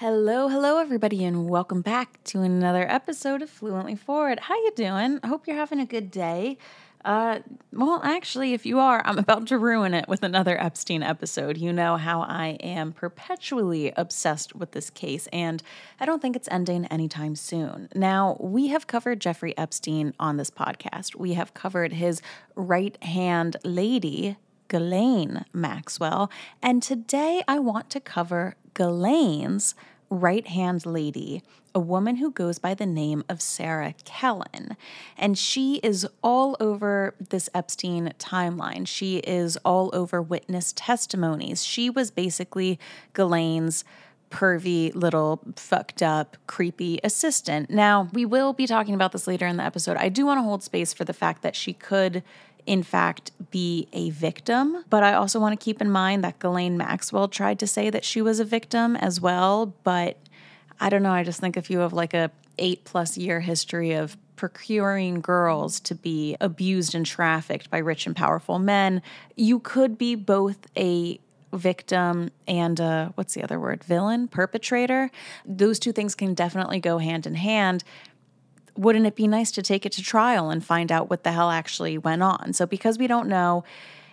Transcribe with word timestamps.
Hello, 0.00 0.48
hello, 0.48 0.78
everybody, 0.78 1.26
and 1.26 1.46
welcome 1.46 1.82
back 1.82 2.24
to 2.24 2.40
another 2.40 2.90
episode 2.90 3.42
of 3.42 3.50
Fluently 3.50 3.94
Forward. 3.94 4.40
How 4.40 4.54
you 4.54 4.72
doing? 4.74 5.20
I 5.22 5.26
hope 5.26 5.46
you're 5.46 5.58
having 5.58 5.78
a 5.78 5.84
good 5.84 6.10
day. 6.10 6.56
Uh, 7.04 7.40
well, 7.70 8.00
actually, 8.02 8.54
if 8.54 8.64
you 8.64 8.78
are, 8.78 9.02
I'm 9.04 9.18
about 9.18 9.48
to 9.48 9.58
ruin 9.58 9.92
it 9.92 10.08
with 10.08 10.22
another 10.22 10.58
Epstein 10.58 11.02
episode. 11.02 11.58
You 11.58 11.70
know 11.70 11.98
how 11.98 12.22
I 12.22 12.56
am 12.60 12.94
perpetually 12.94 13.92
obsessed 13.94 14.56
with 14.56 14.72
this 14.72 14.88
case, 14.88 15.28
and 15.34 15.62
I 16.00 16.06
don't 16.06 16.22
think 16.22 16.34
it's 16.34 16.48
ending 16.50 16.86
anytime 16.86 17.36
soon. 17.36 17.90
Now, 17.94 18.38
we 18.40 18.68
have 18.68 18.86
covered 18.86 19.20
Jeffrey 19.20 19.52
Epstein 19.58 20.14
on 20.18 20.38
this 20.38 20.50
podcast. 20.50 21.14
We 21.14 21.34
have 21.34 21.52
covered 21.52 21.92
his 21.92 22.22
right 22.54 22.96
hand 23.04 23.58
lady, 23.64 24.38
Ghislaine 24.68 25.44
Maxwell, 25.52 26.30
and 26.62 26.82
today 26.82 27.42
I 27.46 27.58
want 27.58 27.90
to 27.90 28.00
cover 28.00 28.54
Ghislaine's 28.72 29.74
right 30.10 30.46
hand 30.46 30.84
lady, 30.84 31.42
a 31.74 31.80
woman 31.80 32.16
who 32.16 32.32
goes 32.32 32.58
by 32.58 32.74
the 32.74 32.86
name 32.86 33.24
of 33.28 33.40
Sarah 33.40 33.94
Kellen. 34.04 34.76
And 35.16 35.38
she 35.38 35.76
is 35.76 36.06
all 36.22 36.56
over 36.58 37.14
this 37.30 37.48
Epstein 37.54 38.12
timeline. 38.18 38.86
She 38.86 39.18
is 39.18 39.56
all 39.64 39.90
over 39.94 40.20
witness 40.20 40.72
testimonies. 40.76 41.64
She 41.64 41.88
was 41.88 42.10
basically 42.10 42.78
Ghislaine's 43.14 43.84
pervy 44.30 44.94
little 44.94 45.40
fucked 45.56 46.02
up 46.02 46.36
creepy 46.46 47.00
assistant. 47.02 47.68
Now, 47.68 48.08
we 48.12 48.24
will 48.24 48.52
be 48.52 48.66
talking 48.66 48.94
about 48.94 49.12
this 49.12 49.26
later 49.26 49.46
in 49.46 49.56
the 49.56 49.64
episode. 49.64 49.96
I 49.96 50.08
do 50.08 50.24
want 50.24 50.38
to 50.38 50.42
hold 50.42 50.62
space 50.62 50.92
for 50.92 51.04
the 51.04 51.12
fact 51.12 51.42
that 51.42 51.56
she 51.56 51.72
could 51.72 52.22
in 52.66 52.82
fact 52.82 53.32
be 53.50 53.88
a 53.92 54.10
victim. 54.10 54.84
But 54.88 55.02
I 55.02 55.14
also 55.14 55.40
want 55.40 55.58
to 55.58 55.64
keep 55.64 55.80
in 55.80 55.90
mind 55.90 56.24
that 56.24 56.38
Ghislaine 56.38 56.76
Maxwell 56.76 57.28
tried 57.28 57.58
to 57.60 57.66
say 57.66 57.90
that 57.90 58.04
she 58.04 58.22
was 58.22 58.40
a 58.40 58.44
victim 58.44 58.96
as 58.96 59.20
well. 59.20 59.74
But 59.84 60.18
I 60.80 60.88
don't 60.88 61.02
know. 61.02 61.12
I 61.12 61.24
just 61.24 61.40
think 61.40 61.56
if 61.56 61.70
you 61.70 61.78
have 61.80 61.92
like 61.92 62.14
a 62.14 62.30
eight 62.58 62.84
plus 62.84 63.16
year 63.16 63.40
history 63.40 63.92
of 63.92 64.16
procuring 64.36 65.20
girls 65.20 65.80
to 65.80 65.94
be 65.94 66.36
abused 66.40 66.94
and 66.94 67.04
trafficked 67.04 67.70
by 67.70 67.78
rich 67.78 68.06
and 68.06 68.16
powerful 68.16 68.58
men, 68.58 69.02
you 69.36 69.60
could 69.60 69.98
be 69.98 70.14
both 70.14 70.66
a 70.76 71.20
victim 71.52 72.30
and 72.46 72.78
what's 73.16 73.34
the 73.34 73.42
other 73.42 73.58
word 73.58 73.82
villain 73.82 74.28
perpetrator 74.28 75.10
those 75.44 75.80
two 75.80 75.90
things 75.90 76.14
can 76.14 76.32
definitely 76.32 76.78
go 76.78 76.98
hand 76.98 77.26
in 77.26 77.34
hand 77.34 77.82
wouldn't 78.76 79.06
it 79.06 79.16
be 79.16 79.26
nice 79.26 79.50
to 79.52 79.62
take 79.62 79.84
it 79.86 79.92
to 79.92 80.02
trial 80.02 80.50
and 80.50 80.64
find 80.64 80.90
out 80.90 81.10
what 81.10 81.24
the 81.24 81.32
hell 81.32 81.50
actually 81.50 81.98
went 81.98 82.22
on? 82.22 82.52
So, 82.52 82.66
because 82.66 82.98
we 82.98 83.06
don't 83.06 83.28
know 83.28 83.64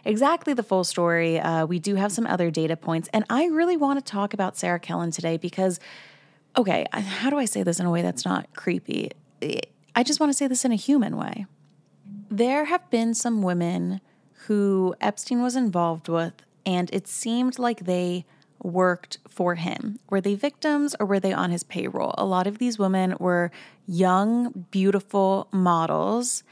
exactly 0.06 0.54
the 0.54 0.64
full 0.64 0.84
story, 0.84 1.40
uh, 1.40 1.66
we 1.66 1.80
do 1.80 1.96
have 1.96 2.12
some 2.12 2.26
other 2.26 2.50
data 2.50 2.78
points. 2.78 3.10
And 3.14 3.26
I 3.30 3.46
really 3.46 3.78
want 3.78 4.04
to 4.04 4.12
talk 4.12 4.34
about 4.34 4.58
Sarah 4.58 4.80
Kellen 4.80 5.12
today 5.12 5.38
because, 5.38 5.80
okay, 6.58 6.86
how 6.94 7.30
do 7.30 7.38
I 7.38 7.46
say 7.46 7.64
this 7.64 7.80
in 7.80 7.86
a 7.86 7.92
way 7.92 8.02
that's 8.02 8.26
not 8.26 8.54
creepy? 8.56 9.12
I 9.96 10.04
just 10.04 10.20
want 10.20 10.32
to 10.32 10.38
say 10.38 10.48
this 10.48 10.66
in 10.66 10.72
a 10.72 10.76
human 10.76 11.18
way. 11.18 11.46
There 12.30 12.66
have 12.66 12.90
been 12.90 13.14
some 13.14 13.42
women 13.42 14.02
who 14.46 14.96
Epstein 15.02 15.42
was 15.42 15.56
involved 15.56 16.08
with, 16.08 16.34
and 16.66 16.90
it 16.94 17.08
seemed 17.08 17.60
like 17.60 17.82
they 17.82 18.26
worked 18.62 19.18
for 19.28 19.56
him? 19.56 20.00
Were 20.10 20.22
they 20.22 20.36
victims 20.36 20.96
or 21.00 21.06
were 21.06 21.20
they 21.20 21.34
on 21.34 21.52
his 21.52 21.64
payroll? 21.64 22.14
A 22.18 22.26
lot 22.26 22.48
of 22.48 22.58
these 22.58 22.80
women 22.80 23.16
were 23.20 23.52
young, 23.88 24.66
beautiful 24.72 25.48
models. 25.52 26.44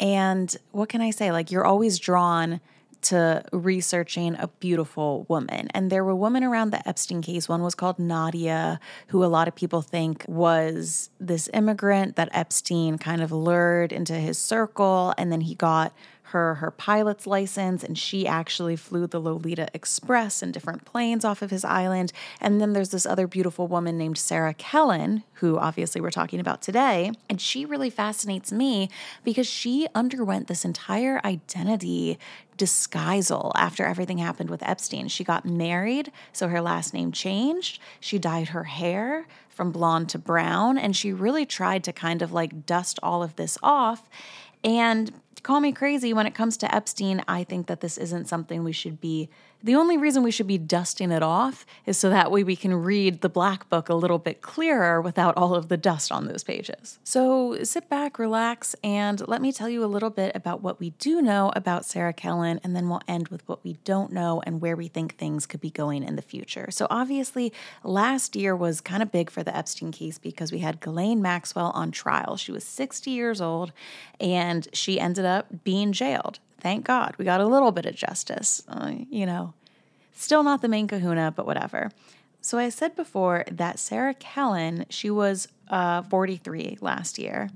And 0.00 0.54
what 0.70 0.88
can 0.88 1.00
I 1.00 1.10
say? 1.10 1.32
Like, 1.32 1.50
you're 1.50 1.66
always 1.66 1.98
drawn 1.98 2.60
to 3.00 3.44
researching 3.52 4.34
a 4.36 4.48
beautiful 4.48 5.24
woman. 5.28 5.68
And 5.72 5.90
there 5.90 6.04
were 6.04 6.16
women 6.16 6.42
around 6.42 6.70
the 6.70 6.86
Epstein 6.88 7.22
case. 7.22 7.48
One 7.48 7.62
was 7.62 7.74
called 7.74 7.98
Nadia, 7.98 8.80
who 9.08 9.24
a 9.24 9.26
lot 9.26 9.48
of 9.48 9.54
people 9.54 9.82
think 9.82 10.24
was 10.26 11.10
this 11.20 11.48
immigrant 11.54 12.16
that 12.16 12.28
Epstein 12.32 12.98
kind 12.98 13.22
of 13.22 13.30
lured 13.30 13.92
into 13.92 14.14
his 14.14 14.36
circle. 14.38 15.14
And 15.16 15.30
then 15.30 15.42
he 15.42 15.54
got 15.54 15.94
her 16.28 16.56
her 16.56 16.70
pilot's 16.70 17.26
license 17.26 17.82
and 17.82 17.96
she 17.96 18.26
actually 18.26 18.76
flew 18.76 19.06
the 19.06 19.20
Lolita 19.20 19.68
Express 19.72 20.42
in 20.42 20.52
different 20.52 20.84
planes 20.84 21.24
off 21.24 21.40
of 21.40 21.50
his 21.50 21.64
island. 21.64 22.12
And 22.40 22.60
then 22.60 22.72
there's 22.72 22.90
this 22.90 23.06
other 23.06 23.26
beautiful 23.26 23.66
woman 23.66 23.96
named 23.96 24.18
Sarah 24.18 24.54
Kellen, 24.54 25.24
who 25.34 25.58
obviously 25.58 26.00
we're 26.00 26.10
talking 26.10 26.40
about 26.40 26.60
today. 26.60 27.12
And 27.30 27.40
she 27.40 27.64
really 27.64 27.90
fascinates 27.90 28.52
me 28.52 28.90
because 29.24 29.46
she 29.46 29.88
underwent 29.94 30.48
this 30.48 30.64
entire 30.64 31.20
identity 31.24 32.18
disguisal 32.58 33.52
after 33.54 33.84
everything 33.86 34.18
happened 34.18 34.50
with 34.50 34.62
Epstein. 34.62 35.08
She 35.08 35.24
got 35.24 35.46
married, 35.46 36.12
so 36.32 36.48
her 36.48 36.60
last 36.60 36.92
name 36.92 37.12
changed. 37.12 37.80
She 38.00 38.18
dyed 38.18 38.48
her 38.48 38.64
hair 38.64 39.26
from 39.48 39.72
blonde 39.72 40.08
to 40.10 40.18
brown, 40.18 40.76
and 40.76 40.94
she 40.94 41.12
really 41.12 41.46
tried 41.46 41.84
to 41.84 41.92
kind 41.92 42.20
of 42.20 42.32
like 42.32 42.66
dust 42.66 42.98
all 43.02 43.22
of 43.22 43.36
this 43.36 43.56
off. 43.62 44.08
And 44.64 45.12
call 45.42 45.60
me 45.60 45.72
crazy 45.72 46.12
when 46.12 46.26
it 46.26 46.34
comes 46.34 46.56
to 46.58 46.74
Epstein, 46.74 47.22
I 47.28 47.44
think 47.44 47.66
that 47.66 47.80
this 47.80 47.98
isn't 47.98 48.28
something 48.28 48.64
we 48.64 48.72
should 48.72 49.00
be 49.00 49.28
the 49.62 49.74
only 49.74 49.96
reason 49.96 50.22
we 50.22 50.30
should 50.30 50.46
be 50.46 50.58
dusting 50.58 51.10
it 51.10 51.22
off 51.22 51.66
is 51.84 51.98
so 51.98 52.10
that 52.10 52.30
way 52.30 52.44
we 52.44 52.54
can 52.54 52.74
read 52.74 53.20
the 53.20 53.28
black 53.28 53.68
book 53.68 53.88
a 53.88 53.94
little 53.94 54.18
bit 54.18 54.40
clearer 54.40 55.00
without 55.00 55.36
all 55.36 55.54
of 55.54 55.68
the 55.68 55.76
dust 55.76 56.12
on 56.12 56.26
those 56.26 56.44
pages. 56.44 56.98
So 57.02 57.62
sit 57.64 57.88
back, 57.88 58.18
relax, 58.18 58.76
and 58.84 59.26
let 59.26 59.42
me 59.42 59.52
tell 59.52 59.68
you 59.68 59.84
a 59.84 59.86
little 59.86 60.10
bit 60.10 60.32
about 60.36 60.62
what 60.62 60.78
we 60.78 60.90
do 60.90 61.20
know 61.20 61.52
about 61.56 61.84
Sarah 61.84 62.12
Kellen, 62.12 62.60
and 62.62 62.76
then 62.76 62.88
we'll 62.88 63.02
end 63.08 63.28
with 63.28 63.46
what 63.48 63.64
we 63.64 63.74
don't 63.84 64.12
know 64.12 64.40
and 64.46 64.60
where 64.60 64.76
we 64.76 64.86
think 64.86 65.16
things 65.16 65.46
could 65.46 65.60
be 65.60 65.70
going 65.70 66.04
in 66.04 66.16
the 66.16 66.22
future. 66.22 66.70
So, 66.70 66.86
obviously, 66.90 67.52
last 67.82 68.36
year 68.36 68.54
was 68.54 68.80
kind 68.80 69.02
of 69.02 69.10
big 69.10 69.30
for 69.30 69.42
the 69.42 69.56
Epstein 69.56 69.90
case 69.90 70.18
because 70.18 70.52
we 70.52 70.60
had 70.60 70.80
Ghislaine 70.80 71.20
Maxwell 71.20 71.70
on 71.70 71.90
trial. 71.90 72.36
She 72.36 72.52
was 72.52 72.64
60 72.64 73.10
years 73.10 73.40
old 73.40 73.72
and 74.20 74.68
she 74.72 75.00
ended 75.00 75.24
up 75.24 75.64
being 75.64 75.92
jailed 75.92 76.38
thank 76.60 76.84
God 76.84 77.14
we 77.18 77.24
got 77.24 77.40
a 77.40 77.46
little 77.46 77.72
bit 77.72 77.86
of 77.86 77.94
justice. 77.94 78.62
Uh, 78.68 78.92
you 79.10 79.26
know, 79.26 79.54
still 80.12 80.42
not 80.42 80.62
the 80.62 80.68
main 80.68 80.86
kahuna, 80.86 81.32
but 81.34 81.46
whatever. 81.46 81.90
So 82.40 82.58
I 82.58 82.68
said 82.68 82.96
before 82.96 83.44
that 83.50 83.78
Sarah 83.78 84.14
Kellen, 84.14 84.86
she 84.88 85.10
was 85.10 85.48
uh, 85.68 86.02
43 86.02 86.78
last 86.80 87.18
year. 87.18 87.50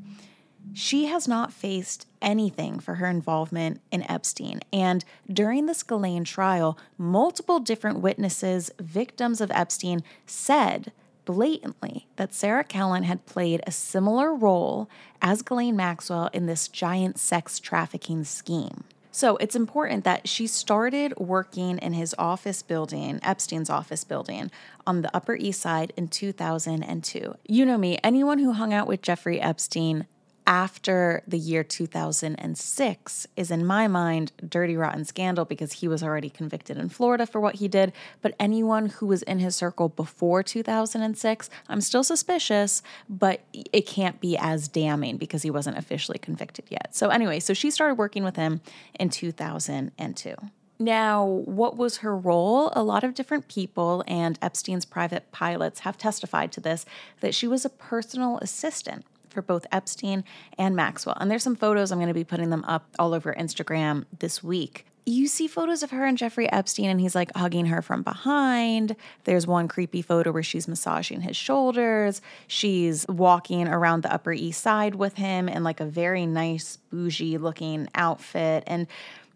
She 0.74 1.06
has 1.06 1.26
not 1.26 1.52
faced 1.52 2.06
anything 2.20 2.78
for 2.78 2.94
her 2.94 3.06
involvement 3.06 3.80
in 3.90 4.08
Epstein. 4.10 4.60
And 4.72 5.04
during 5.30 5.66
the 5.66 5.72
Ghislaine 5.72 6.24
trial, 6.24 6.78
multiple 6.96 7.58
different 7.58 8.00
witnesses, 8.00 8.70
victims 8.78 9.40
of 9.40 9.50
Epstein, 9.50 10.02
said 10.24 10.92
blatantly 11.24 12.06
that 12.16 12.34
Sarah 12.34 12.64
Kellen 12.64 13.04
had 13.04 13.26
played 13.26 13.62
a 13.66 13.72
similar 13.72 14.34
role 14.34 14.88
as 15.20 15.42
Ghislaine 15.42 15.76
Maxwell 15.76 16.30
in 16.32 16.46
this 16.46 16.68
giant 16.68 17.18
sex 17.18 17.58
trafficking 17.58 18.24
scheme. 18.24 18.84
So 19.14 19.36
it's 19.36 19.54
important 19.54 20.04
that 20.04 20.26
she 20.26 20.46
started 20.46 21.12
working 21.18 21.76
in 21.78 21.92
his 21.92 22.14
office 22.18 22.62
building, 22.62 23.20
Epstein's 23.22 23.68
office 23.68 24.04
building, 24.04 24.50
on 24.86 25.02
the 25.02 25.14
Upper 25.14 25.36
East 25.36 25.60
Side 25.60 25.92
in 25.98 26.08
2002. 26.08 27.34
You 27.46 27.66
know 27.66 27.76
me, 27.76 27.98
anyone 28.02 28.38
who 28.38 28.52
hung 28.52 28.72
out 28.72 28.88
with 28.88 29.02
Jeffrey 29.02 29.38
Epstein 29.38 30.06
after 30.46 31.22
the 31.26 31.38
year 31.38 31.62
2006 31.62 33.26
is, 33.36 33.50
in 33.50 33.64
my 33.66 33.86
mind, 33.86 34.32
dirty, 34.46 34.76
rotten 34.76 35.04
scandal 35.04 35.44
because 35.44 35.74
he 35.74 35.88
was 35.88 36.02
already 36.02 36.30
convicted 36.30 36.76
in 36.76 36.88
Florida 36.88 37.26
for 37.26 37.40
what 37.40 37.56
he 37.56 37.68
did. 37.68 37.92
But 38.20 38.34
anyone 38.40 38.86
who 38.86 39.06
was 39.06 39.22
in 39.22 39.38
his 39.38 39.54
circle 39.54 39.88
before 39.88 40.42
2006, 40.42 41.50
I'm 41.68 41.80
still 41.80 42.04
suspicious, 42.04 42.82
but 43.08 43.42
it 43.52 43.86
can't 43.86 44.20
be 44.20 44.36
as 44.36 44.68
damning 44.68 45.16
because 45.16 45.42
he 45.42 45.50
wasn't 45.50 45.78
officially 45.78 46.18
convicted 46.18 46.64
yet. 46.68 46.94
So, 46.94 47.08
anyway, 47.08 47.40
so 47.40 47.54
she 47.54 47.70
started 47.70 47.94
working 47.94 48.24
with 48.24 48.36
him 48.36 48.60
in 48.98 49.10
2002. 49.10 50.34
Now, 50.78 51.24
what 51.24 51.76
was 51.76 51.98
her 51.98 52.16
role? 52.16 52.72
A 52.74 52.82
lot 52.82 53.04
of 53.04 53.14
different 53.14 53.46
people 53.46 54.02
and 54.08 54.36
Epstein's 54.42 54.84
private 54.84 55.30
pilots 55.30 55.80
have 55.80 55.96
testified 55.96 56.50
to 56.52 56.60
this 56.60 56.84
that 57.20 57.36
she 57.36 57.46
was 57.46 57.64
a 57.64 57.70
personal 57.70 58.38
assistant 58.38 59.04
for 59.32 59.42
both 59.42 59.66
Epstein 59.72 60.24
and 60.58 60.76
Maxwell. 60.76 61.16
And 61.20 61.30
there's 61.30 61.42
some 61.42 61.56
photos, 61.56 61.90
I'm 61.90 61.98
going 61.98 62.08
to 62.08 62.14
be 62.14 62.24
putting 62.24 62.50
them 62.50 62.64
up 62.64 62.86
all 62.98 63.14
over 63.14 63.34
Instagram 63.34 64.04
this 64.18 64.42
week. 64.42 64.86
You 65.04 65.26
see 65.26 65.48
photos 65.48 65.82
of 65.82 65.90
her 65.90 66.06
and 66.06 66.16
Jeffrey 66.16 66.50
Epstein, 66.52 66.88
and 66.88 67.00
he's 67.00 67.16
like 67.16 67.32
hugging 67.34 67.66
her 67.66 67.82
from 67.82 68.02
behind. 68.02 68.94
There's 69.24 69.48
one 69.48 69.66
creepy 69.66 70.00
photo 70.00 70.30
where 70.30 70.44
she's 70.44 70.68
massaging 70.68 71.22
his 71.22 71.36
shoulders. 71.36 72.22
She's 72.46 73.04
walking 73.08 73.66
around 73.66 74.04
the 74.04 74.14
Upper 74.14 74.32
East 74.32 74.60
Side 74.60 74.94
with 74.94 75.14
him 75.14 75.48
in 75.48 75.64
like 75.64 75.80
a 75.80 75.84
very 75.84 76.24
nice, 76.24 76.78
bougie 76.90 77.36
looking 77.36 77.88
outfit. 77.96 78.62
And 78.68 78.86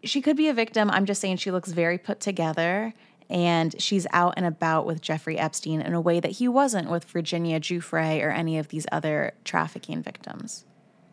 she 0.05 0.21
could 0.21 0.37
be 0.37 0.47
a 0.47 0.53
victim. 0.53 0.89
I'm 0.89 1.05
just 1.05 1.19
saying 1.19 1.37
she 1.37 1.51
looks 1.51 1.71
very 1.73 1.97
put 1.97 2.21
together 2.21 2.93
and 3.29 3.79
she's 3.81 4.07
out 4.11 4.33
and 4.37 4.45
about 4.45 4.85
with 4.85 5.01
Jeffrey 5.01 5.37
Epstein 5.37 5.81
in 5.81 5.93
a 5.93 6.01
way 6.01 6.19
that 6.19 6.33
he 6.33 6.47
wasn't 6.47 6.89
with 6.89 7.05
Virginia 7.05 7.59
Giuffre 7.59 8.23
or 8.23 8.31
any 8.31 8.57
of 8.57 8.69
these 8.69 8.85
other 8.91 9.33
trafficking 9.43 10.01
victims. 10.01 10.65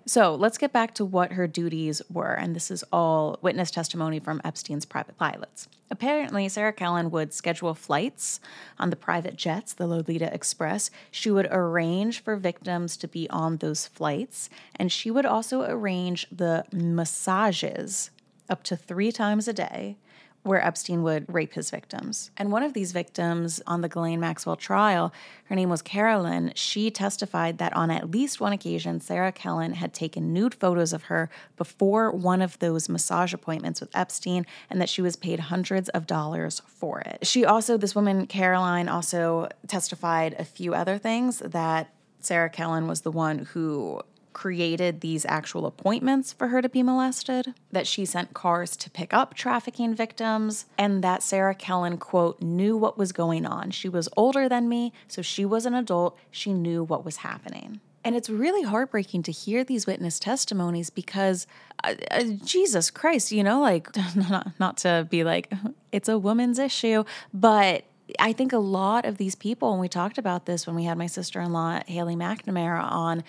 So 0.06 0.34
let's 0.34 0.58
get 0.58 0.72
back 0.72 0.94
to 0.96 1.04
what 1.04 1.32
her 1.32 1.46
duties 1.46 2.02
were. 2.12 2.34
And 2.34 2.54
this 2.54 2.70
is 2.70 2.84
all 2.92 3.38
witness 3.40 3.70
testimony 3.70 4.20
from 4.20 4.40
Epstein's 4.44 4.84
private 4.84 5.16
pilots. 5.16 5.66
Apparently, 5.90 6.46
Sarah 6.48 6.74
Kellen 6.74 7.10
would 7.10 7.32
schedule 7.32 7.72
flights 7.74 8.38
on 8.78 8.90
the 8.90 8.96
private 8.96 9.36
jets, 9.36 9.72
the 9.72 9.86
Lolita 9.86 10.32
Express. 10.32 10.90
She 11.10 11.30
would 11.30 11.48
arrange 11.50 12.22
for 12.22 12.36
victims 12.36 12.98
to 12.98 13.08
be 13.08 13.30
on 13.30 13.58
those 13.58 13.86
flights. 13.86 14.50
And 14.76 14.92
she 14.92 15.10
would 15.10 15.24
also 15.24 15.62
arrange 15.62 16.26
the 16.30 16.64
massages 16.70 18.10
up 18.50 18.62
to 18.64 18.76
three 18.76 19.10
times 19.10 19.48
a 19.48 19.54
day 19.54 19.96
where 20.44 20.64
Epstein 20.64 21.02
would 21.02 21.24
rape 21.32 21.54
his 21.54 21.70
victims. 21.70 22.30
And 22.36 22.52
one 22.52 22.62
of 22.62 22.74
these 22.74 22.92
victims 22.92 23.62
on 23.66 23.80
the 23.80 23.88
Ghislaine 23.88 24.20
Maxwell 24.20 24.56
trial, 24.56 25.12
her 25.46 25.56
name 25.56 25.70
was 25.70 25.82
Carolyn, 25.82 26.52
she 26.54 26.90
testified 26.90 27.58
that 27.58 27.74
on 27.74 27.90
at 27.90 28.10
least 28.10 28.40
one 28.40 28.52
occasion, 28.52 29.00
Sarah 29.00 29.32
Kellen 29.32 29.72
had 29.72 29.94
taken 29.94 30.32
nude 30.32 30.54
photos 30.54 30.92
of 30.92 31.04
her 31.04 31.30
before 31.56 32.10
one 32.10 32.42
of 32.42 32.58
those 32.58 32.88
massage 32.88 33.32
appointments 33.32 33.80
with 33.80 33.94
Epstein 33.96 34.46
and 34.68 34.80
that 34.80 34.90
she 34.90 35.02
was 35.02 35.16
paid 35.16 35.40
hundreds 35.40 35.88
of 35.90 36.06
dollars 36.06 36.60
for 36.66 37.00
it. 37.00 37.26
She 37.26 37.44
also, 37.44 37.76
this 37.78 37.94
woman, 37.94 38.26
Caroline, 38.26 38.88
also 38.88 39.48
testified 39.66 40.36
a 40.38 40.44
few 40.44 40.74
other 40.74 40.98
things 40.98 41.38
that 41.38 41.94
Sarah 42.20 42.50
Kellen 42.50 42.86
was 42.86 43.00
the 43.00 43.10
one 43.10 43.40
who 43.52 44.02
created 44.34 45.00
these 45.00 45.24
actual 45.26 45.64
appointments 45.64 46.32
for 46.32 46.48
her 46.48 46.60
to 46.60 46.68
be 46.68 46.82
molested, 46.82 47.54
that 47.72 47.86
she 47.86 48.04
sent 48.04 48.34
cars 48.34 48.76
to 48.76 48.90
pick 48.90 49.14
up 49.14 49.32
trafficking 49.34 49.94
victims, 49.94 50.66
and 50.76 51.02
that 51.02 51.22
Sarah 51.22 51.54
Kellen, 51.54 51.96
quote, 51.96 52.42
knew 52.42 52.76
what 52.76 52.98
was 52.98 53.12
going 53.12 53.46
on. 53.46 53.70
She 53.70 53.88
was 53.88 54.08
older 54.16 54.48
than 54.48 54.68
me, 54.68 54.92
so 55.08 55.22
she 55.22 55.44
was 55.44 55.64
an 55.64 55.74
adult. 55.74 56.18
She 56.30 56.52
knew 56.52 56.84
what 56.84 57.04
was 57.04 57.18
happening. 57.18 57.80
And 58.04 58.14
it's 58.14 58.28
really 58.28 58.62
heartbreaking 58.62 59.22
to 59.22 59.32
hear 59.32 59.64
these 59.64 59.86
witness 59.86 60.18
testimonies 60.18 60.90
because 60.90 61.46
uh, 61.82 61.94
uh, 62.10 62.24
Jesus 62.44 62.90
Christ, 62.90 63.32
you 63.32 63.42
know, 63.42 63.62
like, 63.62 63.88
not, 64.16 64.48
not 64.60 64.76
to 64.78 65.06
be 65.08 65.24
like, 65.24 65.50
it's 65.92 66.08
a 66.08 66.18
woman's 66.18 66.58
issue, 66.58 67.04
but 67.32 67.84
I 68.18 68.32
think 68.32 68.52
a 68.52 68.58
lot 68.58 69.06
of 69.06 69.16
these 69.16 69.34
people, 69.34 69.72
and 69.72 69.80
we 69.80 69.88
talked 69.88 70.18
about 70.18 70.44
this 70.44 70.66
when 70.66 70.76
we 70.76 70.84
had 70.84 70.98
my 70.98 71.06
sister 71.06 71.40
in 71.40 71.52
law, 71.52 71.80
Haley 71.86 72.16
McNamara, 72.16 72.82
on, 72.82 73.24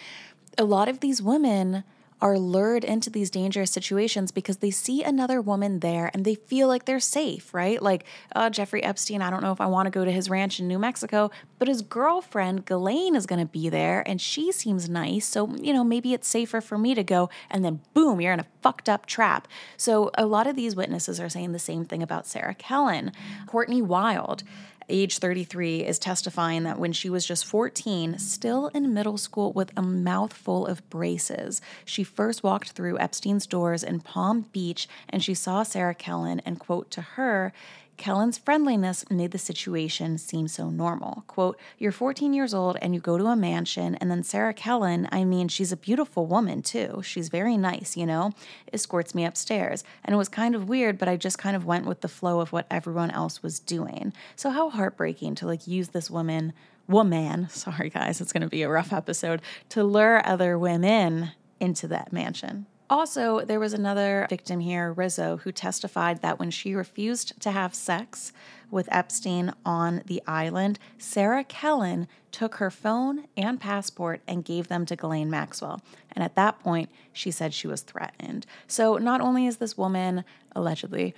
a 0.57 0.63
lot 0.63 0.87
of 0.87 0.99
these 0.99 1.21
women 1.21 1.83
are 2.21 2.39
lured 2.39 2.83
into 2.83 3.09
these 3.09 3.29
dangerous 3.29 3.69
situations 3.69 4.31
because 4.31 4.57
they 4.57 4.71
see 4.71 5.03
another 5.03 5.41
woman 5.41 5.81
there 5.81 6.09
and 6.13 6.23
they 6.23 6.35
feel 6.35 6.67
like 6.67 6.85
they're 6.85 6.99
safe, 6.99 7.53
right? 7.53 7.81
Like, 7.81 8.05
uh, 8.33 8.49
Jeffrey 8.49 8.81
Epstein, 8.81 9.21
I 9.21 9.29
don't 9.29 9.43
know 9.43 9.51
if 9.51 9.59
I 9.59 9.65
want 9.65 9.87
to 9.87 9.91
go 9.91 10.05
to 10.05 10.11
his 10.11 10.29
ranch 10.29 10.59
in 10.59 10.67
New 10.67 10.79
Mexico, 10.79 11.29
but 11.59 11.67
his 11.67 11.81
girlfriend, 11.81 12.65
Ghislaine, 12.65 13.15
is 13.15 13.25
going 13.25 13.45
to 13.45 13.51
be 13.51 13.67
there 13.67 14.01
and 14.07 14.21
she 14.21 14.51
seems 14.51 14.89
nice. 14.89 15.27
So, 15.27 15.53
you 15.55 15.73
know, 15.73 15.83
maybe 15.83 16.13
it's 16.13 16.27
safer 16.27 16.61
for 16.61 16.77
me 16.77 16.95
to 16.95 17.03
go. 17.03 17.29
And 17.49 17.65
then, 17.65 17.81
boom, 17.93 18.21
you're 18.21 18.33
in 18.33 18.39
a 18.39 18.47
fucked 18.61 18.87
up 18.87 19.05
trap. 19.05 19.47
So, 19.75 20.09
a 20.17 20.25
lot 20.25 20.47
of 20.47 20.55
these 20.55 20.75
witnesses 20.75 21.19
are 21.19 21.29
saying 21.29 21.51
the 21.51 21.59
same 21.59 21.83
thing 21.83 22.01
about 22.01 22.27
Sarah 22.27 22.55
Kellen. 22.55 23.11
Courtney 23.45 23.81
Wild 23.81 24.43
age 24.89 25.19
33, 25.19 25.83
is 25.85 25.99
testifying 25.99 26.63
that 26.63 26.79
when 26.79 26.93
she 26.93 27.09
was 27.09 27.25
just 27.25 27.45
14, 27.45 28.19
still 28.19 28.67
in 28.67 28.93
middle 28.93 29.17
school 29.17 29.51
with 29.53 29.71
a 29.77 29.81
mouthful 29.81 30.65
of 30.65 30.87
braces, 30.89 31.61
she 31.83 32.03
first 32.03 32.43
walked 32.43 32.71
through 32.71 32.99
Epstein's 32.99 33.47
doors 33.47 33.83
in 33.83 33.99
Palm 33.99 34.45
Beach 34.51 34.87
and 35.09 35.23
she 35.23 35.33
saw 35.33 35.63
Sarah 35.63 35.95
Kellen 35.95 36.41
and, 36.45 36.59
quote, 36.59 36.91
to 36.91 37.01
her, 37.01 37.53
Kellen's 37.97 38.37
friendliness 38.37 39.09
made 39.09 39.31
the 39.31 39.37
situation 39.37 40.17
seem 40.17 40.47
so 40.47 40.69
normal. 40.69 41.23
Quote, 41.27 41.57
You're 41.77 41.91
14 41.91 42.33
years 42.33 42.53
old 42.53 42.77
and 42.81 42.93
you 42.93 42.99
go 42.99 43.17
to 43.17 43.25
a 43.25 43.35
mansion, 43.35 43.95
and 43.95 44.11
then 44.11 44.23
Sarah 44.23 44.53
Kellen, 44.53 45.07
I 45.11 45.23
mean, 45.23 45.47
she's 45.47 45.71
a 45.71 45.77
beautiful 45.77 46.25
woman 46.25 46.61
too. 46.61 47.01
She's 47.03 47.29
very 47.29 47.57
nice, 47.57 47.95
you 47.95 48.05
know, 48.05 48.33
escorts 48.73 49.15
me 49.15 49.25
upstairs. 49.25 49.83
And 50.03 50.13
it 50.13 50.17
was 50.17 50.29
kind 50.29 50.55
of 50.55 50.67
weird, 50.67 50.97
but 50.97 51.07
I 51.07 51.15
just 51.15 51.37
kind 51.37 51.55
of 51.55 51.65
went 51.65 51.85
with 51.85 52.01
the 52.01 52.07
flow 52.07 52.41
of 52.41 52.51
what 52.51 52.67
everyone 52.69 53.11
else 53.11 53.41
was 53.41 53.59
doing. 53.59 54.13
So, 54.35 54.49
how 54.49 54.69
heartbreaking 54.69 55.35
to 55.35 55.45
like 55.45 55.67
use 55.67 55.89
this 55.89 56.09
woman, 56.09 56.53
woman, 56.87 57.49
sorry 57.49 57.89
guys, 57.89 58.21
it's 58.21 58.33
going 58.33 58.43
to 58.43 58.49
be 58.49 58.63
a 58.63 58.69
rough 58.69 58.93
episode, 58.93 59.41
to 59.69 59.83
lure 59.83 60.25
other 60.27 60.59
women 60.59 61.31
into 61.59 61.87
that 61.87 62.11
mansion. 62.11 62.65
Also, 62.87 63.41
there 63.41 63.59
was 63.59 63.73
another 63.73 64.27
victim 64.29 64.59
here, 64.59 64.93
Rizzo, 64.93 65.37
who 65.37 65.51
testified 65.51 66.21
that 66.21 66.37
when 66.37 66.51
she 66.51 66.75
refused 66.75 67.39
to 67.41 67.51
have 67.51 67.73
sex 67.73 68.31
with 68.69 68.87
Epstein 68.91 69.53
on 69.65 70.03
the 70.05 70.21
island, 70.27 70.77
Sarah 70.99 71.43
Kellen 71.43 72.07
took 72.31 72.55
her 72.55 72.69
phone 72.69 73.25
and 73.35 73.59
passport 73.59 74.21
and 74.27 74.45
gave 74.45 74.67
them 74.67 74.85
to 74.85 74.95
Ghislaine 74.95 75.31
Maxwell. 75.31 75.81
And 76.11 76.23
at 76.23 76.35
that 76.35 76.59
point, 76.59 76.89
she 77.11 77.31
said 77.31 77.53
she 77.53 77.67
was 77.67 77.81
threatened. 77.81 78.45
So 78.67 78.97
not 78.97 79.21
only 79.21 79.47
is 79.47 79.57
this 79.57 79.77
woman 79.77 80.23
allegedly 80.55 81.15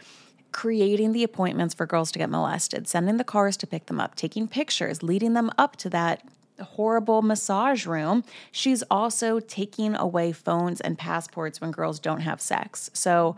creating 0.53 1.11
the 1.11 1.23
appointments 1.23 1.73
for 1.73 1.85
girls 1.85 2.11
to 2.11 2.19
get 2.19 2.29
molested, 2.29 2.87
sending 2.87 3.17
the 3.17 3.23
cars 3.23 3.57
to 3.57 3.67
pick 3.67 3.87
them 3.87 3.99
up, 3.99 4.15
taking 4.15 4.47
pictures, 4.47 5.03
leading 5.03 5.33
them 5.33 5.51
up 5.57 5.75
to 5.75 5.89
that 5.89 6.23
horrible 6.61 7.21
massage 7.21 7.85
room, 7.85 8.23
she's 8.51 8.83
also 8.89 9.39
taking 9.39 9.95
away 9.95 10.31
phones 10.31 10.81
and 10.81 10.97
passports 10.97 11.61
when 11.61 11.71
girls 11.71 11.99
don't 11.99 12.21
have 12.21 12.41
sex. 12.41 12.89
So 12.93 13.35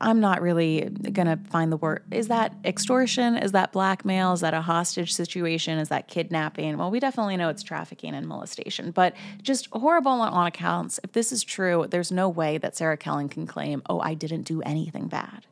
I'm 0.00 0.20
not 0.20 0.42
really 0.42 0.90
to 1.04 1.38
find 1.48 1.72
the 1.72 1.76
word. 1.76 2.04
Is 2.10 2.28
that 2.28 2.54
extortion? 2.64 3.36
Is 3.36 3.52
that 3.52 3.72
blackmail? 3.72 4.32
Is 4.32 4.40
that 4.40 4.52
a 4.52 4.60
hostage 4.60 5.14
situation? 5.14 5.78
Is 5.78 5.88
that 5.88 6.06
kidnapping? 6.06 6.76
Well, 6.76 6.90
we 6.90 7.00
definitely 7.00 7.38
know 7.38 7.48
it's 7.48 7.62
trafficking 7.62 8.14
and 8.14 8.26
molestation, 8.26 8.90
but 8.90 9.14
just 9.42 9.68
horrible 9.72 10.12
on 10.12 10.28
all 10.28 10.44
accounts. 10.44 11.00
If 11.02 11.12
this 11.12 11.32
is 11.32 11.42
true, 11.42 11.86
there's 11.88 12.12
no 12.12 12.28
way 12.28 12.58
that 12.58 12.76
Sarah 12.76 12.98
Kellen 12.98 13.28
can 13.28 13.46
claim, 13.46 13.82
oh, 13.88 14.00
I 14.00 14.14
didn't 14.14 14.42
do 14.42 14.60
anything 14.62 15.08
bad. 15.08 15.46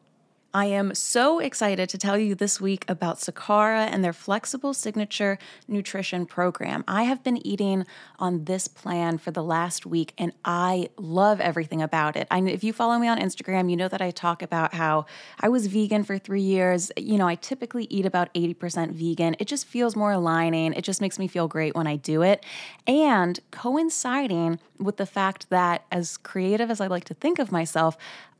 I 0.58 0.64
am 0.64 0.92
so 0.92 1.38
excited 1.38 1.88
to 1.88 1.98
tell 1.98 2.18
you 2.18 2.34
this 2.34 2.60
week 2.60 2.84
about 2.88 3.18
Sakara 3.18 3.86
and 3.92 4.02
their 4.02 4.12
flexible 4.12 4.74
signature 4.74 5.38
nutrition 5.68 6.26
program. 6.26 6.82
I 6.88 7.04
have 7.04 7.22
been 7.22 7.36
eating 7.46 7.86
on 8.18 8.42
this 8.42 8.66
plan 8.66 9.18
for 9.18 9.30
the 9.30 9.44
last 9.44 9.86
week 9.86 10.14
and 10.18 10.32
I 10.44 10.88
love 10.96 11.40
everything 11.40 11.80
about 11.80 12.16
it. 12.16 12.26
I, 12.32 12.40
if 12.40 12.64
you 12.64 12.72
follow 12.72 12.98
me 12.98 13.06
on 13.06 13.20
Instagram, 13.20 13.70
you 13.70 13.76
know 13.76 13.86
that 13.86 14.02
I 14.02 14.10
talk 14.10 14.42
about 14.42 14.74
how 14.74 15.06
I 15.38 15.48
was 15.48 15.68
vegan 15.68 16.02
for 16.02 16.18
three 16.18 16.42
years. 16.42 16.90
You 16.96 17.18
know, 17.18 17.28
I 17.28 17.36
typically 17.36 17.84
eat 17.84 18.04
about 18.04 18.34
80% 18.34 18.90
vegan. 18.90 19.36
It 19.38 19.46
just 19.46 19.64
feels 19.64 19.94
more 19.94 20.10
aligning. 20.10 20.72
It 20.72 20.82
just 20.82 21.00
makes 21.00 21.20
me 21.20 21.28
feel 21.28 21.46
great 21.46 21.76
when 21.76 21.86
I 21.86 21.94
do 21.94 22.22
it. 22.22 22.44
And 22.84 23.38
coinciding 23.52 24.58
with 24.80 24.96
the 24.96 25.06
fact 25.06 25.50
that, 25.50 25.84
as 25.90 26.16
creative 26.16 26.70
as 26.70 26.80
I 26.80 26.86
like 26.86 27.04
to 27.04 27.14
think 27.14 27.38
of 27.38 27.50
myself, 27.52 27.96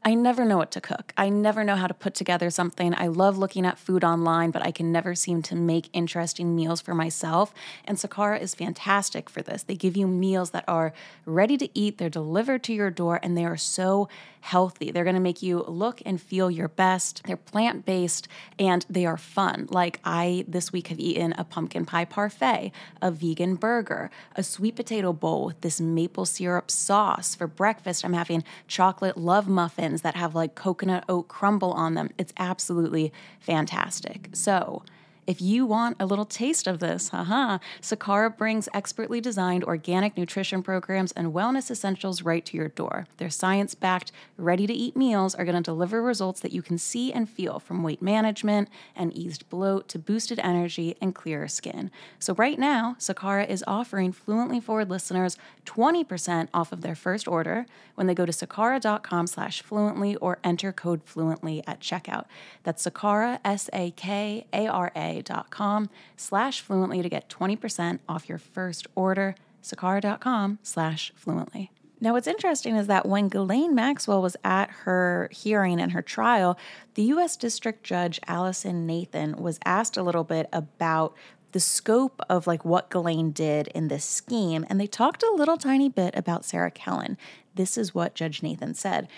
I 0.08 0.14
never 0.14 0.46
know 0.46 0.56
what 0.56 0.70
to 0.70 0.80
cook. 0.80 1.12
I 1.18 1.28
never 1.28 1.62
know 1.64 1.76
how 1.76 1.86
to 1.86 1.92
put 1.92 2.14
together 2.14 2.48
something. 2.48 2.94
I 2.96 3.08
love 3.08 3.36
looking 3.36 3.66
at 3.66 3.78
food 3.78 4.02
online, 4.02 4.50
but 4.50 4.64
I 4.64 4.70
can 4.70 4.90
never 4.90 5.14
seem 5.14 5.42
to 5.42 5.54
make 5.54 5.90
interesting 5.92 6.56
meals 6.56 6.80
for 6.80 6.94
myself. 6.94 7.52
And 7.84 7.98
Sakara 7.98 8.40
is 8.40 8.54
fantastic 8.54 9.28
for 9.28 9.42
this. 9.42 9.64
They 9.64 9.74
give 9.74 9.98
you 9.98 10.06
meals 10.06 10.52
that 10.52 10.64
are 10.66 10.94
ready 11.26 11.58
to 11.58 11.68
eat, 11.78 11.98
they're 11.98 12.08
delivered 12.08 12.62
to 12.62 12.72
your 12.72 12.88
door, 12.88 13.20
and 13.22 13.36
they 13.36 13.44
are 13.44 13.58
so 13.58 14.08
healthy. 14.48 14.90
They're 14.90 15.04
going 15.04 15.14
to 15.14 15.20
make 15.20 15.42
you 15.42 15.62
look 15.68 16.00
and 16.06 16.18
feel 16.18 16.50
your 16.50 16.68
best. 16.68 17.22
They're 17.26 17.36
plant 17.36 17.84
based 17.84 18.28
and 18.58 18.84
they 18.88 19.04
are 19.04 19.18
fun. 19.18 19.68
Like 19.70 20.00
I 20.04 20.46
this 20.48 20.72
week 20.72 20.88
have 20.88 20.98
eaten 20.98 21.34
a 21.36 21.44
pumpkin 21.44 21.84
pie 21.84 22.06
parfait, 22.06 22.72
a 23.02 23.10
vegan 23.10 23.56
burger, 23.56 24.10
a 24.36 24.42
sweet 24.42 24.74
potato 24.74 25.12
bowl 25.12 25.44
with 25.44 25.60
this 25.60 25.82
maple 25.82 26.24
syrup 26.24 26.70
sauce. 26.70 27.34
For 27.34 27.46
breakfast, 27.46 28.06
I'm 28.06 28.14
having 28.14 28.42
chocolate 28.66 29.18
love 29.18 29.48
muffins 29.48 30.00
that 30.00 30.16
have 30.16 30.34
like 30.34 30.54
coconut 30.54 31.04
oat 31.10 31.28
crumble 31.28 31.72
on 31.72 31.92
them. 31.92 32.08
It's 32.16 32.32
absolutely 32.38 33.12
fantastic. 33.40 34.30
So, 34.32 34.82
if 35.28 35.42
you 35.42 35.66
want 35.66 35.98
a 36.00 36.06
little 36.06 36.24
taste 36.24 36.66
of 36.66 36.78
this, 36.78 37.10
haha, 37.10 37.58
Sakara 37.82 38.34
brings 38.34 38.66
expertly 38.72 39.20
designed 39.20 39.62
organic 39.62 40.16
nutrition 40.16 40.62
programs 40.62 41.12
and 41.12 41.34
wellness 41.34 41.70
essentials 41.70 42.22
right 42.22 42.46
to 42.46 42.56
your 42.56 42.68
door. 42.68 43.06
Their 43.18 43.28
science 43.28 43.74
backed, 43.74 44.10
ready 44.38 44.66
to 44.66 44.72
eat 44.72 44.96
meals 44.96 45.34
are 45.34 45.44
going 45.44 45.62
to 45.62 45.62
deliver 45.62 46.00
results 46.00 46.40
that 46.40 46.52
you 46.52 46.62
can 46.62 46.78
see 46.78 47.12
and 47.12 47.28
feel 47.28 47.58
from 47.60 47.82
weight 47.82 48.00
management 48.00 48.70
and 48.96 49.12
eased 49.12 49.46
bloat 49.50 49.86
to 49.88 49.98
boosted 49.98 50.38
energy 50.38 50.96
and 50.98 51.14
clearer 51.14 51.46
skin. 51.46 51.90
So, 52.18 52.32
right 52.32 52.58
now, 52.58 52.96
Sakara 52.98 53.46
is 53.46 53.62
offering 53.66 54.12
Fluently 54.12 54.60
Forward 54.60 54.88
listeners 54.88 55.36
20% 55.66 56.48
off 56.54 56.72
of 56.72 56.80
their 56.80 56.94
first 56.94 57.28
order 57.28 57.66
when 57.96 58.06
they 58.06 58.14
go 58.14 58.24
to 58.24 58.32
sakara.com 58.32 59.26
slash 59.26 59.60
fluently 59.60 60.16
or 60.16 60.38
enter 60.42 60.72
code 60.72 61.02
fluently 61.04 61.62
at 61.66 61.80
checkout. 61.80 62.24
That's 62.62 62.86
Sakara, 62.86 63.40
S 63.44 63.68
A 63.74 63.90
K 63.90 64.46
A 64.54 64.66
R 64.66 64.90
A 64.96 65.17
sakara.com 65.18 65.90
slash 66.16 66.60
fluently 66.60 67.02
to 67.02 67.08
get 67.08 67.28
20% 67.28 68.00
off 68.08 68.28
your 68.28 68.38
first 68.38 68.86
order. 68.94 69.34
sakara.com 69.62 70.58
slash 70.62 71.12
fluently. 71.14 71.70
Now, 72.00 72.12
what's 72.12 72.28
interesting 72.28 72.76
is 72.76 72.86
that 72.86 73.06
when 73.06 73.28
Ghislaine 73.28 73.74
Maxwell 73.74 74.22
was 74.22 74.36
at 74.44 74.70
her 74.84 75.28
hearing 75.32 75.80
and 75.80 75.90
her 75.92 76.02
trial, 76.02 76.56
the 76.94 77.02
U.S. 77.04 77.36
District 77.36 77.82
Judge 77.82 78.20
Allison 78.28 78.86
Nathan 78.86 79.36
was 79.36 79.58
asked 79.64 79.96
a 79.96 80.02
little 80.04 80.22
bit 80.22 80.48
about 80.52 81.16
the 81.50 81.58
scope 81.58 82.20
of 82.28 82.46
like 82.46 82.64
what 82.64 82.88
Ghislaine 82.88 83.32
did 83.32 83.66
in 83.68 83.88
this 83.88 84.04
scheme, 84.04 84.64
and 84.70 84.80
they 84.80 84.86
talked 84.86 85.24
a 85.24 85.34
little 85.34 85.56
tiny 85.56 85.88
bit 85.88 86.14
about 86.14 86.44
Sarah 86.44 86.70
Kellen. 86.70 87.16
This 87.56 87.76
is 87.76 87.94
what 87.94 88.14
Judge 88.14 88.44
Nathan 88.44 88.74
said. 88.74 89.08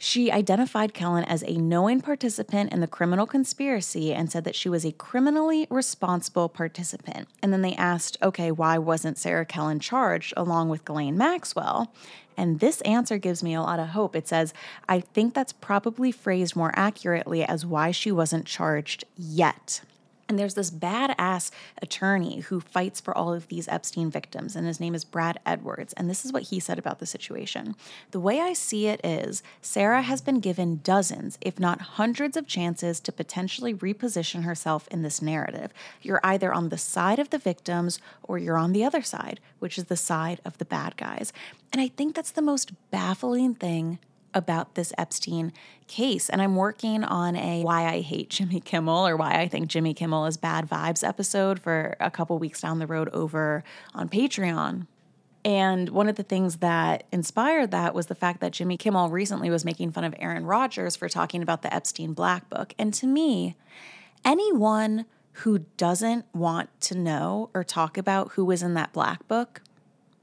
She 0.00 0.30
identified 0.30 0.94
Kellen 0.94 1.24
as 1.24 1.42
a 1.42 1.58
knowing 1.58 2.00
participant 2.00 2.72
in 2.72 2.78
the 2.78 2.86
criminal 2.86 3.26
conspiracy 3.26 4.14
and 4.14 4.30
said 4.30 4.44
that 4.44 4.54
she 4.54 4.68
was 4.68 4.84
a 4.84 4.92
criminally 4.92 5.66
responsible 5.70 6.48
participant. 6.48 7.28
And 7.42 7.52
then 7.52 7.62
they 7.62 7.74
asked, 7.74 8.16
okay, 8.22 8.52
why 8.52 8.78
wasn't 8.78 9.18
Sarah 9.18 9.44
Kellen 9.44 9.80
charged 9.80 10.34
along 10.36 10.68
with 10.68 10.84
Ghislaine 10.84 11.18
Maxwell? 11.18 11.92
And 12.36 12.60
this 12.60 12.80
answer 12.82 13.18
gives 13.18 13.42
me 13.42 13.54
a 13.54 13.62
lot 13.62 13.80
of 13.80 13.88
hope. 13.88 14.14
It 14.14 14.28
says, 14.28 14.54
I 14.88 15.00
think 15.00 15.34
that's 15.34 15.52
probably 15.52 16.12
phrased 16.12 16.54
more 16.54 16.70
accurately 16.76 17.42
as 17.42 17.66
why 17.66 17.90
she 17.90 18.12
wasn't 18.12 18.46
charged 18.46 19.04
yet. 19.16 19.80
And 20.28 20.38
there's 20.38 20.54
this 20.54 20.70
badass 20.70 21.50
attorney 21.80 22.40
who 22.40 22.60
fights 22.60 23.00
for 23.00 23.16
all 23.16 23.32
of 23.32 23.48
these 23.48 23.66
Epstein 23.66 24.10
victims, 24.10 24.54
and 24.54 24.66
his 24.66 24.78
name 24.78 24.94
is 24.94 25.04
Brad 25.04 25.40
Edwards. 25.46 25.94
And 25.94 26.10
this 26.10 26.24
is 26.24 26.32
what 26.34 26.44
he 26.44 26.60
said 26.60 26.78
about 26.78 26.98
the 26.98 27.06
situation. 27.06 27.74
The 28.10 28.20
way 28.20 28.38
I 28.40 28.52
see 28.52 28.88
it 28.88 29.00
is 29.02 29.42
Sarah 29.62 30.02
has 30.02 30.20
been 30.20 30.40
given 30.40 30.80
dozens, 30.84 31.38
if 31.40 31.58
not 31.58 31.80
hundreds, 31.80 32.36
of 32.36 32.46
chances 32.46 33.00
to 33.00 33.12
potentially 33.12 33.72
reposition 33.72 34.42
herself 34.42 34.86
in 34.88 35.00
this 35.00 35.22
narrative. 35.22 35.72
You're 36.02 36.20
either 36.22 36.52
on 36.52 36.68
the 36.68 36.78
side 36.78 37.18
of 37.18 37.30
the 37.30 37.38
victims 37.38 37.98
or 38.22 38.36
you're 38.36 38.58
on 38.58 38.72
the 38.72 38.84
other 38.84 39.02
side, 39.02 39.40
which 39.60 39.78
is 39.78 39.84
the 39.84 39.96
side 39.96 40.42
of 40.44 40.58
the 40.58 40.66
bad 40.66 40.98
guys. 40.98 41.32
And 41.72 41.80
I 41.80 41.88
think 41.88 42.14
that's 42.14 42.32
the 42.32 42.42
most 42.42 42.72
baffling 42.90 43.54
thing 43.54 43.98
about 44.34 44.74
this 44.74 44.92
Epstein 44.98 45.52
case. 45.86 46.28
And 46.28 46.40
I'm 46.42 46.56
working 46.56 47.04
on 47.04 47.36
a 47.36 47.62
Why 47.62 47.86
I 47.86 48.00
Hate 48.00 48.30
Jimmy 48.30 48.60
Kimmel 48.60 49.06
or 49.06 49.16
Why 49.16 49.40
I 49.40 49.48
Think 49.48 49.68
Jimmy 49.68 49.94
Kimmel 49.94 50.26
is 50.26 50.36
Bad 50.36 50.68
Vibes 50.68 51.06
episode 51.06 51.60
for 51.60 51.96
a 52.00 52.10
couple 52.10 52.38
weeks 52.38 52.60
down 52.60 52.78
the 52.78 52.86
road 52.86 53.08
over 53.10 53.64
on 53.94 54.08
Patreon. 54.08 54.86
And 55.44 55.88
one 55.90 56.08
of 56.08 56.16
the 56.16 56.22
things 56.22 56.56
that 56.56 57.04
inspired 57.12 57.70
that 57.70 57.94
was 57.94 58.06
the 58.06 58.14
fact 58.14 58.40
that 58.40 58.52
Jimmy 58.52 58.76
Kimmel 58.76 59.08
recently 59.08 59.50
was 59.50 59.64
making 59.64 59.92
fun 59.92 60.04
of 60.04 60.14
Aaron 60.18 60.44
Rodgers 60.44 60.96
for 60.96 61.08
talking 61.08 61.42
about 61.42 61.62
the 61.62 61.72
Epstein 61.72 62.12
Black 62.12 62.50
Book. 62.50 62.74
And 62.78 62.92
to 62.94 63.06
me, 63.06 63.56
anyone 64.24 65.06
who 65.32 65.60
doesn't 65.76 66.24
want 66.34 66.68
to 66.80 66.96
know 66.96 67.48
or 67.54 67.62
talk 67.62 67.96
about 67.96 68.32
who 68.32 68.44
was 68.44 68.62
in 68.62 68.74
that 68.74 68.92
black 68.92 69.26
book 69.28 69.62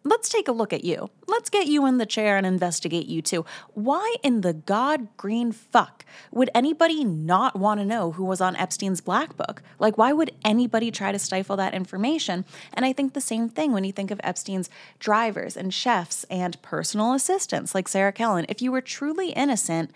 let's 0.06 0.30
take 0.30 0.48
a 0.48 0.54
look 0.54 0.72
at 0.72 0.86
you. 0.86 1.10
Let's 1.28 1.50
get 1.50 1.68
you 1.68 1.86
in 1.86 1.98
the 1.98 2.06
chair 2.06 2.38
and 2.38 2.46
investigate 2.46 3.08
you 3.08 3.22
too. 3.22 3.44
Why 3.74 4.16
in 4.24 4.42
the 4.42 4.54
god 4.54 5.08
green 5.18 5.52
fuck 5.52 6.06
would 6.32 6.50
anybody 6.56 7.04
not 7.04 7.60
want 7.60 7.80
to 7.80 7.86
know 7.86 8.12
who 8.12 8.24
was 8.24 8.40
on 8.40 8.56
Epstein's 8.56 9.02
black 9.02 9.36
book? 9.36 9.62
Like, 9.80 9.98
why 9.98 10.14
would 10.14 10.32
anybody 10.46 10.92
try 10.92 11.12
to 11.12 11.20
stifle 11.20 11.58
that 11.58 11.74
information? 11.74 12.46
And 12.74 12.86
I 12.86 12.94
think 12.94 13.14
the 13.14 13.22
same 13.22 13.50
thing 13.50 13.74
when 13.74 13.84
you 13.84 13.92
think 13.92 14.12
of 14.12 14.22
Epstein's 14.24 14.70
drivers 15.00 15.58
and 15.58 15.74
chefs 15.74 16.24
and 16.26 16.62
personal 16.62 17.14
assistants 17.14 17.74
like 17.74 17.88
Sarah 17.88 18.14
Kellen. 18.14 18.46
If 18.48 18.62
you 18.62 18.72
were 18.72 18.82
truly 18.82 19.32
innocent, 19.32 19.92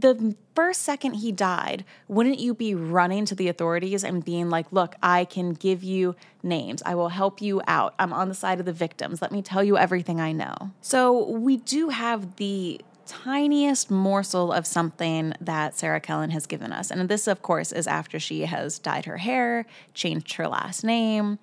the 0.00 0.36
first 0.54 0.82
second 0.82 1.14
he 1.14 1.32
died, 1.32 1.84
wouldn't 2.08 2.38
you 2.38 2.54
be 2.54 2.74
running 2.74 3.24
to 3.26 3.34
the 3.34 3.48
authorities 3.48 4.04
and 4.04 4.24
being 4.24 4.50
like, 4.50 4.70
look, 4.72 4.94
I 5.02 5.24
can 5.24 5.52
give 5.52 5.82
you 5.82 6.16
names. 6.42 6.82
I 6.84 6.94
will 6.94 7.08
help 7.08 7.40
you 7.40 7.62
out. 7.66 7.94
I'm 7.98 8.12
on 8.12 8.28
the 8.28 8.34
side 8.34 8.60
of 8.60 8.66
the 8.66 8.72
victims. 8.72 9.22
Let 9.22 9.32
me 9.32 9.42
tell 9.42 9.62
you 9.62 9.76
everything 9.76 10.20
I 10.20 10.32
know. 10.32 10.54
So 10.80 11.30
we 11.30 11.58
do 11.58 11.90
have 11.90 12.36
the 12.36 12.80
tiniest 13.06 13.90
morsel 13.90 14.52
of 14.52 14.66
something 14.66 15.32
that 15.40 15.76
Sarah 15.78 16.00
Kellen 16.00 16.30
has 16.30 16.46
given 16.46 16.72
us. 16.72 16.90
And 16.90 17.08
this, 17.08 17.26
of 17.26 17.40
course, 17.40 17.72
is 17.72 17.86
after 17.86 18.18
she 18.18 18.42
has 18.42 18.78
dyed 18.78 19.04
her 19.04 19.18
hair, 19.18 19.64
changed 19.94 20.34
her 20.34 20.48
last 20.48 20.84
name, 20.84 21.38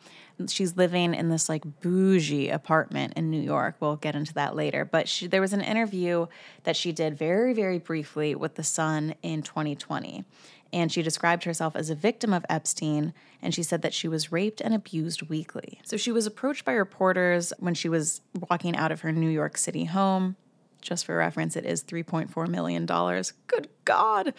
she's 0.47 0.75
living 0.75 1.13
in 1.13 1.29
this 1.29 1.49
like 1.49 1.63
bougie 1.81 2.49
apartment 2.49 3.13
in 3.15 3.29
New 3.29 3.41
York. 3.41 3.75
We'll 3.79 3.95
get 3.95 4.15
into 4.15 4.33
that 4.35 4.55
later. 4.55 4.85
But 4.85 5.07
she, 5.07 5.27
there 5.27 5.41
was 5.41 5.53
an 5.53 5.61
interview 5.61 6.27
that 6.63 6.75
she 6.75 6.91
did 6.91 7.17
very, 7.17 7.53
very 7.53 7.79
briefly 7.79 8.35
with 8.35 8.55
The 8.55 8.63
Sun 8.63 9.15
in 9.21 9.43
2020. 9.43 10.23
And 10.71 10.91
she 10.91 11.03
described 11.03 11.43
herself 11.43 11.75
as 11.75 11.91
a 11.91 11.95
victim 11.95 12.33
of 12.33 12.43
Epstein, 12.49 13.13
and 13.43 13.53
she 13.53 13.61
said 13.61 13.83
that 13.83 13.93
she 13.93 14.07
was 14.07 14.31
raped 14.31 14.59
and 14.59 14.73
abused 14.73 15.21
weekly. 15.29 15.79
So 15.83 15.97
she 15.97 16.11
was 16.11 16.25
approached 16.25 16.65
by 16.65 16.71
reporters 16.71 17.53
when 17.59 17.75
she 17.75 17.89
was 17.89 18.21
walking 18.49 18.75
out 18.75 18.91
of 18.91 19.01
her 19.01 19.11
New 19.11 19.29
York 19.29 19.57
City 19.57 19.85
home 19.85 20.35
just 20.83 21.05
for 21.05 21.17
reference, 21.17 21.55
it 21.55 21.65
is 21.65 21.83
$3.4 21.83 22.47
million. 22.47 22.85
Good 22.85 23.69
God. 23.85 24.33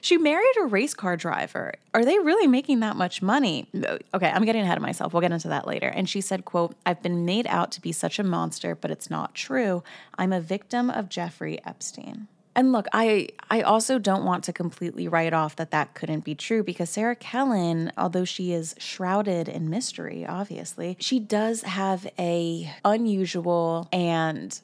She 0.00 0.16
married 0.16 0.56
a 0.60 0.64
race 0.66 0.94
car 0.94 1.16
driver. 1.16 1.74
Are 1.94 2.04
they 2.04 2.18
really 2.18 2.46
making 2.46 2.80
that 2.80 2.96
much 2.96 3.22
money? 3.22 3.68
Okay, 4.14 4.28
I'm 4.28 4.44
getting 4.44 4.62
ahead 4.62 4.78
of 4.78 4.82
myself. 4.82 5.12
We'll 5.12 5.22
get 5.22 5.32
into 5.32 5.48
that 5.48 5.66
later. 5.66 5.88
And 5.88 6.08
she 6.08 6.20
said, 6.20 6.44
quote, 6.44 6.74
I've 6.84 7.02
been 7.02 7.24
made 7.24 7.46
out 7.46 7.70
to 7.72 7.80
be 7.80 7.92
such 7.92 8.18
a 8.18 8.24
monster, 8.24 8.74
but 8.74 8.90
it's 8.90 9.10
not 9.10 9.34
true. 9.34 9.82
I'm 10.18 10.32
a 10.32 10.40
victim 10.40 10.90
of 10.90 11.08
Jeffrey 11.08 11.58
Epstein. 11.64 12.28
And 12.56 12.72
look, 12.72 12.86
I 12.92 13.28
I 13.48 13.62
also 13.62 13.98
don't 13.98 14.24
want 14.24 14.44
to 14.44 14.52
completely 14.52 15.06
write 15.06 15.32
off 15.32 15.56
that 15.56 15.70
that 15.70 15.94
couldn't 15.94 16.24
be 16.24 16.34
true 16.34 16.62
because 16.62 16.90
Sarah 16.90 17.14
Kellen, 17.14 17.92
although 17.96 18.24
she 18.24 18.52
is 18.52 18.74
shrouded 18.78 19.48
in 19.48 19.70
mystery, 19.70 20.26
obviously, 20.26 20.96
she 21.00 21.20
does 21.20 21.62
have 21.62 22.08
a 22.18 22.72
unusual 22.84 23.88
and 23.92 24.60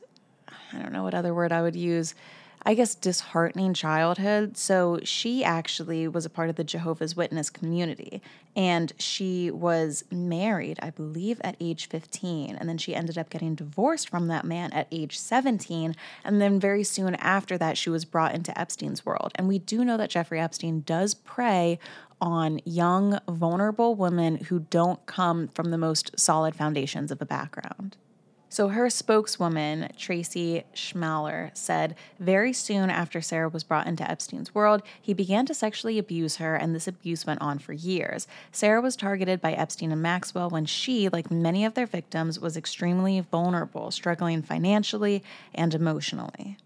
I 0.72 0.78
don't 0.78 0.92
know 0.92 1.02
what 1.02 1.14
other 1.14 1.34
word 1.34 1.52
I 1.52 1.62
would 1.62 1.76
use. 1.76 2.14
I 2.68 2.74
guess, 2.74 2.96
disheartening 2.96 3.74
childhood. 3.74 4.56
So 4.56 4.98
she 5.04 5.44
actually 5.44 6.08
was 6.08 6.26
a 6.26 6.30
part 6.30 6.50
of 6.50 6.56
the 6.56 6.64
Jehovah's 6.64 7.14
Witness 7.14 7.48
community. 7.48 8.20
And 8.56 8.92
she 8.98 9.52
was 9.52 10.02
married, 10.10 10.80
I 10.82 10.90
believe, 10.90 11.40
at 11.44 11.56
age 11.60 11.88
15. 11.88 12.56
And 12.56 12.68
then 12.68 12.76
she 12.76 12.92
ended 12.92 13.18
up 13.18 13.30
getting 13.30 13.54
divorced 13.54 14.08
from 14.08 14.26
that 14.28 14.44
man 14.44 14.72
at 14.72 14.88
age 14.90 15.16
17. 15.16 15.94
And 16.24 16.42
then 16.42 16.58
very 16.58 16.82
soon 16.82 17.14
after 17.14 17.56
that, 17.56 17.78
she 17.78 17.88
was 17.88 18.04
brought 18.04 18.34
into 18.34 18.58
Epstein's 18.58 19.06
world. 19.06 19.30
And 19.36 19.46
we 19.46 19.60
do 19.60 19.84
know 19.84 19.96
that 19.98 20.10
Jeffrey 20.10 20.40
Epstein 20.40 20.80
does 20.80 21.14
prey 21.14 21.78
on 22.20 22.60
young, 22.64 23.20
vulnerable 23.28 23.94
women 23.94 24.38
who 24.46 24.58
don't 24.58 25.06
come 25.06 25.46
from 25.48 25.70
the 25.70 25.78
most 25.78 26.18
solid 26.18 26.56
foundations 26.56 27.12
of 27.12 27.22
a 27.22 27.26
background. 27.26 27.96
So 28.48 28.68
her 28.68 28.88
spokeswoman, 28.88 29.90
Tracy 29.98 30.64
Schmaler, 30.72 31.50
said 31.56 31.96
very 32.20 32.52
soon 32.52 32.90
after 32.90 33.20
Sarah 33.20 33.48
was 33.48 33.64
brought 33.64 33.86
into 33.88 34.08
Epstein's 34.08 34.54
world, 34.54 34.82
he 35.02 35.12
began 35.12 35.46
to 35.46 35.54
sexually 35.54 35.98
abuse 35.98 36.36
her, 36.36 36.54
and 36.54 36.74
this 36.74 36.86
abuse 36.86 37.26
went 37.26 37.42
on 37.42 37.58
for 37.58 37.72
years. 37.72 38.28
Sarah 38.52 38.80
was 38.80 38.94
targeted 38.94 39.40
by 39.40 39.52
Epstein 39.52 39.90
and 39.90 40.00
Maxwell 40.00 40.48
when 40.48 40.64
she, 40.64 41.08
like 41.08 41.30
many 41.30 41.64
of 41.64 41.74
their 41.74 41.86
victims, 41.86 42.38
was 42.38 42.56
extremely 42.56 43.20
vulnerable, 43.20 43.90
struggling 43.90 44.42
financially 44.42 45.24
and 45.52 45.74
emotionally. 45.74 46.56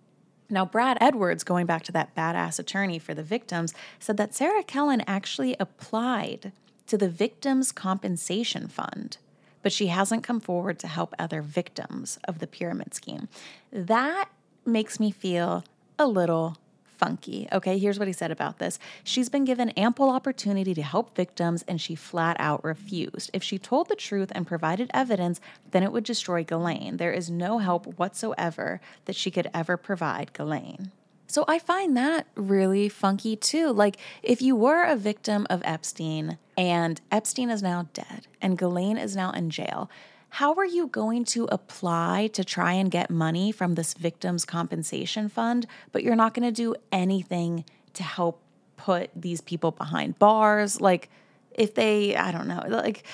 Now, 0.50 0.66
Brad 0.66 0.98
Edwards, 1.00 1.44
going 1.44 1.64
back 1.64 1.84
to 1.84 1.92
that 1.92 2.14
badass 2.14 2.58
attorney 2.58 2.98
for 2.98 3.14
the 3.14 3.22
victims, 3.22 3.72
said 3.98 4.16
that 4.18 4.34
Sarah 4.34 4.64
Kellen 4.64 5.02
actually 5.06 5.56
applied 5.58 6.52
to 6.88 6.98
the 6.98 7.08
Victims' 7.08 7.72
Compensation 7.72 8.66
Fund 8.66 9.16
but 9.62 9.72
she 9.72 9.88
hasn't 9.88 10.22
come 10.22 10.40
forward 10.40 10.78
to 10.78 10.88
help 10.88 11.14
other 11.18 11.42
victims 11.42 12.18
of 12.24 12.38
the 12.38 12.46
pyramid 12.46 12.94
scheme. 12.94 13.28
That 13.72 14.28
makes 14.64 15.00
me 15.00 15.10
feel 15.10 15.64
a 15.98 16.06
little 16.06 16.56
funky. 17.00 17.48
Okay, 17.50 17.78
here's 17.78 17.98
what 17.98 18.08
he 18.08 18.12
said 18.12 18.30
about 18.30 18.58
this. 18.58 18.78
She's 19.02 19.30
been 19.30 19.46
given 19.46 19.70
ample 19.70 20.10
opportunity 20.10 20.74
to 20.74 20.82
help 20.82 21.16
victims 21.16 21.64
and 21.66 21.80
she 21.80 21.94
flat 21.94 22.36
out 22.38 22.62
refused. 22.62 23.30
If 23.32 23.42
she 23.42 23.58
told 23.58 23.88
the 23.88 23.96
truth 23.96 24.30
and 24.34 24.46
provided 24.46 24.90
evidence, 24.92 25.40
then 25.70 25.82
it 25.82 25.92
would 25.92 26.04
destroy 26.04 26.44
Ghislaine. 26.44 26.98
There 26.98 27.12
is 27.12 27.30
no 27.30 27.58
help 27.58 27.98
whatsoever 27.98 28.82
that 29.06 29.16
she 29.16 29.30
could 29.30 29.50
ever 29.54 29.78
provide 29.78 30.34
Ghislaine. 30.34 30.92
So 31.30 31.44
I 31.46 31.60
find 31.60 31.96
that 31.96 32.26
really 32.34 32.88
funky 32.88 33.36
too. 33.36 33.72
Like, 33.72 33.98
if 34.20 34.42
you 34.42 34.56
were 34.56 34.82
a 34.82 34.96
victim 34.96 35.46
of 35.48 35.62
Epstein 35.64 36.38
and 36.58 37.00
Epstein 37.12 37.50
is 37.50 37.62
now 37.62 37.88
dead 37.94 38.26
and 38.42 38.58
Ghislaine 38.58 38.98
is 38.98 39.14
now 39.14 39.30
in 39.30 39.48
jail, 39.48 39.88
how 40.30 40.54
are 40.54 40.66
you 40.66 40.88
going 40.88 41.24
to 41.26 41.44
apply 41.46 42.30
to 42.32 42.42
try 42.42 42.72
and 42.72 42.90
get 42.90 43.10
money 43.10 43.52
from 43.52 43.76
this 43.76 43.94
victims' 43.94 44.44
compensation 44.44 45.28
fund, 45.28 45.68
but 45.92 46.02
you're 46.02 46.16
not 46.16 46.34
going 46.34 46.48
to 46.48 46.52
do 46.52 46.74
anything 46.90 47.64
to 47.94 48.02
help 48.02 48.40
put 48.76 49.10
these 49.14 49.40
people 49.40 49.70
behind 49.70 50.18
bars? 50.18 50.80
Like, 50.80 51.10
if 51.52 51.74
they, 51.74 52.16
I 52.16 52.32
don't 52.32 52.48
know, 52.48 52.64
like, 52.66 53.04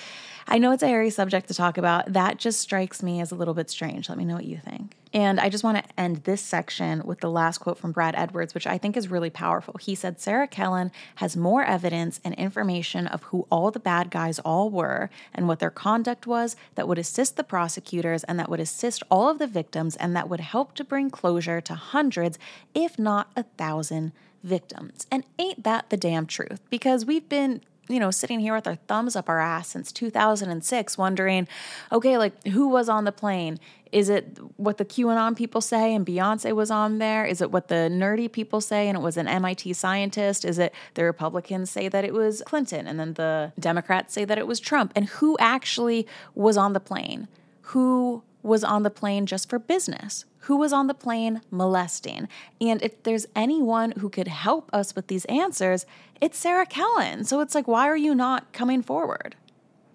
I 0.46 0.58
know 0.58 0.72
it's 0.72 0.82
a 0.82 0.88
hairy 0.88 1.10
subject 1.10 1.48
to 1.48 1.54
talk 1.54 1.76
about. 1.76 2.12
That 2.12 2.38
just 2.38 2.60
strikes 2.60 3.02
me 3.02 3.20
as 3.20 3.32
a 3.32 3.34
little 3.34 3.54
bit 3.54 3.68
strange. 3.68 4.08
Let 4.08 4.16
me 4.16 4.24
know 4.24 4.36
what 4.36 4.44
you 4.44 4.58
think. 4.58 4.96
And 5.16 5.40
I 5.40 5.48
just 5.48 5.64
want 5.64 5.78
to 5.78 5.84
end 5.98 6.24
this 6.24 6.42
section 6.42 7.00
with 7.06 7.20
the 7.20 7.30
last 7.30 7.56
quote 7.56 7.78
from 7.78 7.92
Brad 7.92 8.14
Edwards, 8.14 8.52
which 8.52 8.66
I 8.66 8.76
think 8.76 8.98
is 8.98 9.10
really 9.10 9.30
powerful. 9.30 9.76
He 9.80 9.94
said 9.94 10.20
Sarah 10.20 10.46
Kellen 10.46 10.92
has 11.14 11.34
more 11.34 11.64
evidence 11.64 12.20
and 12.22 12.34
information 12.34 13.06
of 13.06 13.22
who 13.22 13.46
all 13.50 13.70
the 13.70 13.80
bad 13.80 14.10
guys 14.10 14.38
all 14.40 14.68
were 14.68 15.08
and 15.32 15.48
what 15.48 15.58
their 15.58 15.70
conduct 15.70 16.26
was 16.26 16.54
that 16.74 16.86
would 16.86 16.98
assist 16.98 17.38
the 17.38 17.44
prosecutors 17.44 18.24
and 18.24 18.38
that 18.38 18.50
would 18.50 18.60
assist 18.60 19.02
all 19.10 19.30
of 19.30 19.38
the 19.38 19.46
victims 19.46 19.96
and 19.96 20.14
that 20.14 20.28
would 20.28 20.40
help 20.40 20.74
to 20.74 20.84
bring 20.84 21.08
closure 21.08 21.62
to 21.62 21.74
hundreds, 21.74 22.38
if 22.74 22.98
not 22.98 23.30
a 23.34 23.44
thousand 23.56 24.12
victims. 24.44 25.06
And 25.10 25.24
ain't 25.38 25.64
that 25.64 25.88
the 25.88 25.96
damn 25.96 26.26
truth? 26.26 26.60
Because 26.68 27.06
we've 27.06 27.26
been 27.26 27.62
you 27.88 28.00
know, 28.00 28.10
sitting 28.10 28.40
here 28.40 28.54
with 28.54 28.66
our 28.66 28.76
thumbs 28.76 29.16
up 29.16 29.28
our 29.28 29.40
ass 29.40 29.68
since 29.68 29.92
2006, 29.92 30.98
wondering, 30.98 31.48
okay, 31.92 32.18
like 32.18 32.46
who 32.48 32.68
was 32.68 32.88
on 32.88 33.04
the 33.04 33.12
plane? 33.12 33.58
Is 33.92 34.08
it 34.08 34.38
what 34.56 34.78
the 34.78 34.84
QAnon 34.84 35.36
people 35.36 35.60
say 35.60 35.94
and 35.94 36.04
Beyonce 36.04 36.54
was 36.54 36.70
on 36.70 36.98
there? 36.98 37.24
Is 37.24 37.40
it 37.40 37.50
what 37.50 37.68
the 37.68 37.88
nerdy 37.90 38.30
people 38.30 38.60
say 38.60 38.88
and 38.88 38.98
it 38.98 39.00
was 39.00 39.16
an 39.16 39.28
MIT 39.28 39.72
scientist? 39.74 40.44
Is 40.44 40.58
it 40.58 40.74
the 40.94 41.04
Republicans 41.04 41.70
say 41.70 41.88
that 41.88 42.04
it 42.04 42.12
was 42.12 42.42
Clinton 42.44 42.86
and 42.86 42.98
then 42.98 43.14
the 43.14 43.52
Democrats 43.58 44.12
say 44.12 44.24
that 44.24 44.38
it 44.38 44.46
was 44.46 44.60
Trump? 44.60 44.92
And 44.96 45.06
who 45.06 45.36
actually 45.38 46.06
was 46.34 46.56
on 46.56 46.72
the 46.72 46.80
plane? 46.80 47.28
Who 47.72 48.22
was 48.42 48.64
on 48.64 48.82
the 48.82 48.90
plane 48.90 49.26
just 49.26 49.48
for 49.48 49.58
business? 49.58 50.24
Who 50.46 50.58
was 50.58 50.72
on 50.72 50.86
the 50.86 50.94
plane 50.94 51.40
molesting? 51.50 52.28
And 52.60 52.80
if 52.80 53.02
there's 53.02 53.26
anyone 53.34 53.90
who 53.98 54.08
could 54.08 54.28
help 54.28 54.70
us 54.72 54.94
with 54.94 55.08
these 55.08 55.24
answers, 55.24 55.86
it's 56.20 56.38
Sarah 56.38 56.66
Kellen. 56.66 57.24
So 57.24 57.40
it's 57.40 57.52
like, 57.52 57.66
why 57.66 57.88
are 57.88 57.96
you 57.96 58.14
not 58.14 58.52
coming 58.52 58.80
forward? 58.80 59.34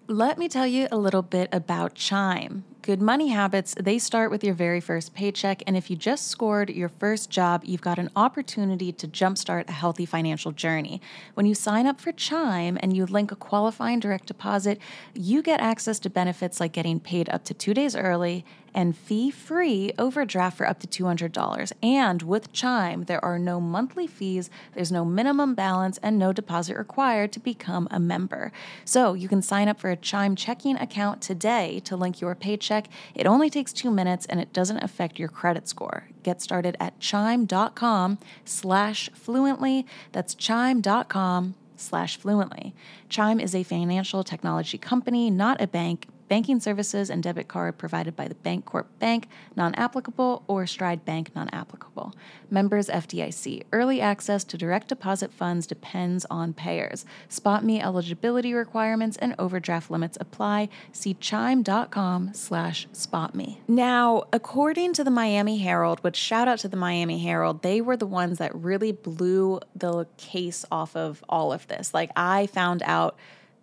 Let 0.08 0.36
me 0.36 0.50
tell 0.50 0.66
you 0.66 0.88
a 0.92 0.98
little 0.98 1.22
bit 1.22 1.48
about 1.52 1.94
Chime. 1.94 2.64
Good 2.82 3.00
money 3.00 3.28
habits, 3.28 3.76
they 3.78 3.96
start 4.00 4.32
with 4.32 4.42
your 4.42 4.54
very 4.54 4.80
first 4.80 5.14
paycheck. 5.14 5.62
And 5.68 5.76
if 5.76 5.88
you 5.88 5.94
just 5.94 6.26
scored 6.26 6.68
your 6.68 6.88
first 6.88 7.30
job, 7.30 7.62
you've 7.64 7.80
got 7.80 7.96
an 7.96 8.10
opportunity 8.16 8.90
to 8.90 9.06
jumpstart 9.06 9.68
a 9.68 9.72
healthy 9.72 10.04
financial 10.04 10.50
journey. 10.50 11.00
When 11.34 11.46
you 11.46 11.54
sign 11.54 11.86
up 11.86 12.00
for 12.00 12.10
Chime 12.10 12.76
and 12.82 12.96
you 12.96 13.06
link 13.06 13.30
a 13.30 13.36
qualifying 13.36 14.00
direct 14.00 14.26
deposit, 14.26 14.80
you 15.14 15.42
get 15.42 15.60
access 15.60 16.00
to 16.00 16.10
benefits 16.10 16.58
like 16.58 16.72
getting 16.72 16.98
paid 16.98 17.28
up 17.28 17.44
to 17.44 17.54
two 17.54 17.72
days 17.72 17.94
early 17.94 18.44
and 18.74 18.96
fee 18.96 19.30
free 19.30 19.92
overdraft 19.98 20.56
for 20.56 20.66
up 20.66 20.80
to 20.80 21.04
$200. 21.04 21.72
And 21.82 22.22
with 22.22 22.52
Chime, 22.52 23.04
there 23.04 23.22
are 23.24 23.38
no 23.38 23.60
monthly 23.60 24.06
fees, 24.06 24.50
there's 24.74 24.90
no 24.90 25.04
minimum 25.04 25.54
balance, 25.54 25.98
and 26.02 26.18
no 26.18 26.32
deposit 26.32 26.76
required 26.76 27.32
to 27.32 27.40
become 27.40 27.86
a 27.90 28.00
member. 28.00 28.50
So 28.84 29.14
you 29.14 29.28
can 29.28 29.42
sign 29.42 29.68
up 29.68 29.78
for 29.78 29.90
a 29.90 29.96
Chime 29.96 30.36
checking 30.36 30.76
account 30.76 31.20
today 31.20 31.80
to 31.84 31.96
link 31.96 32.20
your 32.20 32.34
paycheck. 32.34 32.71
It 33.14 33.26
only 33.26 33.50
takes 33.50 33.72
two 33.72 33.90
minutes 33.90 34.26
and 34.26 34.40
it 34.40 34.52
doesn't 34.52 34.78
affect 34.78 35.18
your 35.18 35.28
credit 35.28 35.68
score. 35.68 36.08
Get 36.22 36.40
started 36.40 36.76
at 36.80 36.98
chime.com 37.00 38.18
slash 38.44 39.10
fluently. 39.12 39.86
That's 40.12 40.34
chime.com 40.34 41.54
slash 41.76 42.16
fluently. 42.16 42.74
Chime 43.08 43.40
is 43.40 43.54
a 43.54 43.62
financial 43.62 44.24
technology 44.24 44.78
company, 44.78 45.30
not 45.30 45.60
a 45.60 45.66
bank. 45.66 46.06
Banking 46.32 46.60
services 46.60 47.10
and 47.10 47.22
debit 47.22 47.46
card 47.46 47.76
provided 47.76 48.16
by 48.16 48.26
the 48.26 48.34
Bancorp 48.34 48.86
Bank, 48.98 49.28
non 49.54 49.74
applicable, 49.74 50.42
or 50.46 50.66
Stride 50.66 51.04
Bank, 51.04 51.30
non 51.36 51.50
applicable. 51.50 52.14
Members 52.50 52.88
FDIC. 52.88 53.64
Early 53.70 54.00
access 54.00 54.42
to 54.44 54.56
direct 54.56 54.88
deposit 54.88 55.30
funds 55.30 55.66
depends 55.66 56.24
on 56.30 56.54
payers. 56.54 57.04
SpotMe 57.28 57.82
eligibility 57.84 58.54
requirements 58.54 59.18
and 59.18 59.34
overdraft 59.38 59.90
limits 59.90 60.16
apply. 60.22 60.70
See 60.90 61.12
chime.com 61.12 62.32
slash 62.32 62.88
spotme. 62.94 63.58
Now, 63.68 64.22
according 64.32 64.94
to 64.94 65.04
the 65.04 65.10
Miami 65.10 65.58
Herald, 65.58 66.02
which 66.02 66.16
shout 66.16 66.48
out 66.48 66.60
to 66.60 66.68
the 66.68 66.78
Miami 66.78 67.18
Herald, 67.18 67.60
they 67.60 67.82
were 67.82 67.98
the 67.98 68.06
ones 68.06 68.38
that 68.38 68.54
really 68.54 68.92
blew 68.92 69.60
the 69.76 70.06
case 70.16 70.64
off 70.72 70.96
of 70.96 71.22
all 71.28 71.52
of 71.52 71.68
this. 71.68 71.92
Like, 71.92 72.10
I 72.16 72.46
found 72.46 72.82
out 72.84 73.18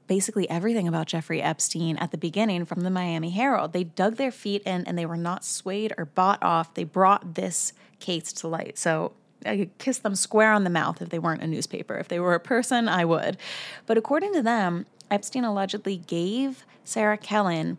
basically 0.10 0.50
everything 0.50 0.88
about 0.88 1.06
Jeffrey 1.06 1.39
Epstein 1.39 1.96
at 1.98 2.10
the 2.10 2.18
beginning 2.18 2.66
from 2.66 2.82
the 2.82 2.89
Miami 2.89 3.30
Herald. 3.30 3.74
They 3.74 3.84
dug 3.84 4.16
their 4.16 4.32
feet 4.32 4.63
in 4.63 4.84
and 4.86 4.98
they 4.98 5.06
were 5.06 5.16
not 5.16 5.46
swayed 5.46 5.94
or 6.00 6.06
bought 6.06 6.42
off. 6.42 6.74
They 6.74 6.84
brought 6.84 7.36
this 7.36 7.74
case 8.00 8.34
to 8.34 8.48
light. 8.48 8.80
So 8.80 9.13
I 9.46 9.56
could 9.56 9.78
kiss 9.78 10.00
them 10.00 10.16
square 10.16 10.51
on 10.51 10.63
the 10.63 10.70
mouth 10.72 11.00
if 11.00 11.10
they 11.10 11.20
weren't 11.20 11.44
a 11.44 11.48
newspaper. 11.48 11.96
If 11.96 12.08
they 12.08 12.20
were 12.20 12.34
a 12.34 12.39
person, 12.39 12.89
I 12.89 13.06
would. 13.06 13.38
But 13.86 13.98
according 13.98 14.34
to 14.34 14.42
them, 14.42 14.88
Epstein 15.12 15.44
allegedly 15.44 15.98
gave 15.98 16.66
Sarah 16.84 17.18
Kellen 17.18 17.78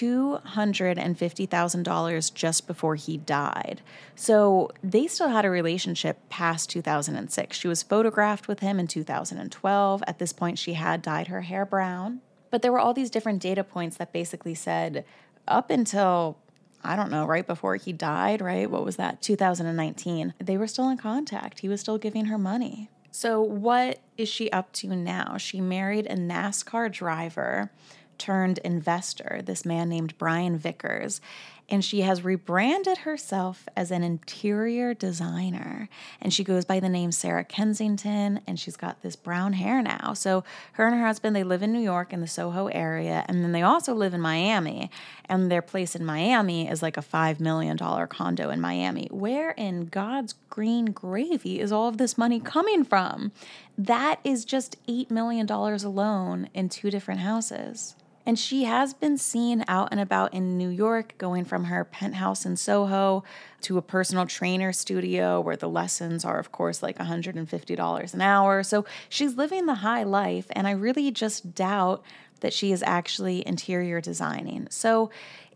$250,000 0.00 2.34
just 2.34 2.66
before 2.66 2.96
he 2.96 3.16
died. 3.16 3.80
So 4.14 4.70
they 4.82 5.06
still 5.06 5.28
had 5.28 5.44
a 5.44 5.50
relationship 5.50 6.18
past 6.28 6.70
2006. 6.70 7.56
She 7.56 7.68
was 7.68 7.82
photographed 7.82 8.48
with 8.48 8.60
him 8.60 8.80
in 8.80 8.86
2012. 8.86 10.02
At 10.06 10.18
this 10.18 10.32
point, 10.32 10.58
she 10.58 10.72
had 10.74 11.02
dyed 11.02 11.28
her 11.28 11.42
hair 11.42 11.64
brown. 11.64 12.20
But 12.50 12.62
there 12.62 12.72
were 12.72 12.80
all 12.80 12.94
these 12.94 13.10
different 13.10 13.42
data 13.42 13.64
points 13.64 13.96
that 13.96 14.12
basically 14.12 14.54
said 14.54 15.04
up 15.46 15.70
until 15.70 16.38
I 16.86 16.96
don't 16.96 17.10
know, 17.10 17.24
right 17.24 17.46
before 17.46 17.76
he 17.76 17.94
died, 17.94 18.42
right? 18.42 18.70
What 18.70 18.84
was 18.84 18.96
that? 18.96 19.22
2019. 19.22 20.34
They 20.38 20.58
were 20.58 20.66
still 20.66 20.90
in 20.90 20.98
contact. 20.98 21.60
He 21.60 21.68
was 21.68 21.80
still 21.80 21.96
giving 21.96 22.26
her 22.26 22.36
money. 22.36 22.90
So, 23.10 23.40
what 23.40 24.00
is 24.18 24.28
she 24.28 24.50
up 24.50 24.70
to 24.74 24.88
now? 24.88 25.38
She 25.38 25.60
married 25.60 26.06
a 26.06 26.16
NASCAR 26.16 26.92
driver 26.92 27.70
turned 28.18 28.58
investor, 28.58 29.40
this 29.44 29.64
man 29.64 29.88
named 29.88 30.16
Brian 30.18 30.56
Vickers. 30.56 31.20
And 31.68 31.84
she 31.84 32.02
has 32.02 32.22
rebranded 32.22 32.98
herself 32.98 33.66
as 33.74 33.90
an 33.90 34.02
interior 34.02 34.92
designer. 34.92 35.88
And 36.20 36.32
she 36.32 36.44
goes 36.44 36.64
by 36.64 36.78
the 36.78 36.88
name 36.88 37.10
Sarah 37.10 37.44
Kensington, 37.44 38.40
and 38.46 38.60
she's 38.60 38.76
got 38.76 39.02
this 39.02 39.16
brown 39.16 39.54
hair 39.54 39.82
now. 39.82 40.12
So, 40.12 40.44
her 40.72 40.86
and 40.86 40.94
her 40.94 41.06
husband, 41.06 41.34
they 41.34 41.44
live 41.44 41.62
in 41.62 41.72
New 41.72 41.80
York 41.80 42.12
in 42.12 42.20
the 42.20 42.26
Soho 42.26 42.66
area, 42.66 43.24
and 43.28 43.42
then 43.42 43.52
they 43.52 43.62
also 43.62 43.94
live 43.94 44.12
in 44.12 44.20
Miami. 44.20 44.90
And 45.26 45.50
their 45.50 45.62
place 45.62 45.96
in 45.96 46.04
Miami 46.04 46.68
is 46.68 46.82
like 46.82 46.96
a 46.96 47.02
$5 47.02 47.40
million 47.40 47.78
condo 47.78 48.50
in 48.50 48.60
Miami. 48.60 49.08
Where 49.10 49.52
in 49.52 49.86
God's 49.86 50.34
green 50.50 50.86
gravy 50.86 51.60
is 51.60 51.72
all 51.72 51.88
of 51.88 51.96
this 51.96 52.18
money 52.18 52.40
coming 52.40 52.84
from? 52.84 53.32
That 53.78 54.20
is 54.22 54.44
just 54.44 54.76
$8 54.86 55.10
million 55.10 55.50
alone 55.50 56.48
in 56.54 56.68
two 56.68 56.90
different 56.90 57.20
houses. 57.20 57.96
And 58.26 58.38
she 58.38 58.64
has 58.64 58.94
been 58.94 59.18
seen 59.18 59.64
out 59.68 59.88
and 59.90 60.00
about 60.00 60.32
in 60.32 60.56
New 60.56 60.70
York, 60.70 61.14
going 61.18 61.44
from 61.44 61.64
her 61.64 61.84
penthouse 61.84 62.46
in 62.46 62.56
Soho 62.56 63.22
to 63.62 63.76
a 63.76 63.82
personal 63.82 64.26
trainer 64.26 64.72
studio 64.72 65.40
where 65.40 65.56
the 65.56 65.68
lessons 65.68 66.24
are, 66.24 66.38
of 66.38 66.50
course, 66.50 66.82
like 66.82 66.98
$150 66.98 68.14
an 68.14 68.20
hour. 68.20 68.62
So 68.62 68.86
she's 69.08 69.36
living 69.36 69.66
the 69.66 69.74
high 69.74 70.04
life. 70.04 70.46
And 70.52 70.66
I 70.66 70.70
really 70.70 71.10
just 71.10 71.54
doubt 71.54 72.02
that 72.40 72.52
she 72.52 72.72
is 72.72 72.82
actually 72.82 73.46
interior 73.46 74.00
designing. 74.00 74.68
So 74.70 75.10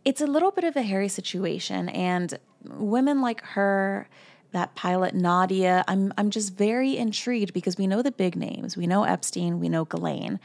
it's 0.05 0.21
a 0.21 0.27
little 0.27 0.51
bit 0.51 0.65
of 0.65 0.77
a 0.77 0.83
hairy 0.83 1.09
situation. 1.09 1.89
And 1.89 2.39
women 2.65 3.21
like 3.21 3.43
her, 3.43 4.09
that 4.53 4.75
pilot 4.75 5.15
Nadia, 5.15 5.85
I'm 5.87 6.13
I'm 6.17 6.31
just 6.31 6.55
very 6.55 6.97
intrigued 6.97 7.53
because 7.53 7.77
we 7.77 7.87
know 7.87 8.01
the 8.01 8.13
big 8.13 8.37
names. 8.37 8.77
We 8.77 8.87
know 8.87 9.05
Epstein, 9.05 9.61
we 9.61 9.69
know 9.69 9.85
Ghislaine. 9.85 10.41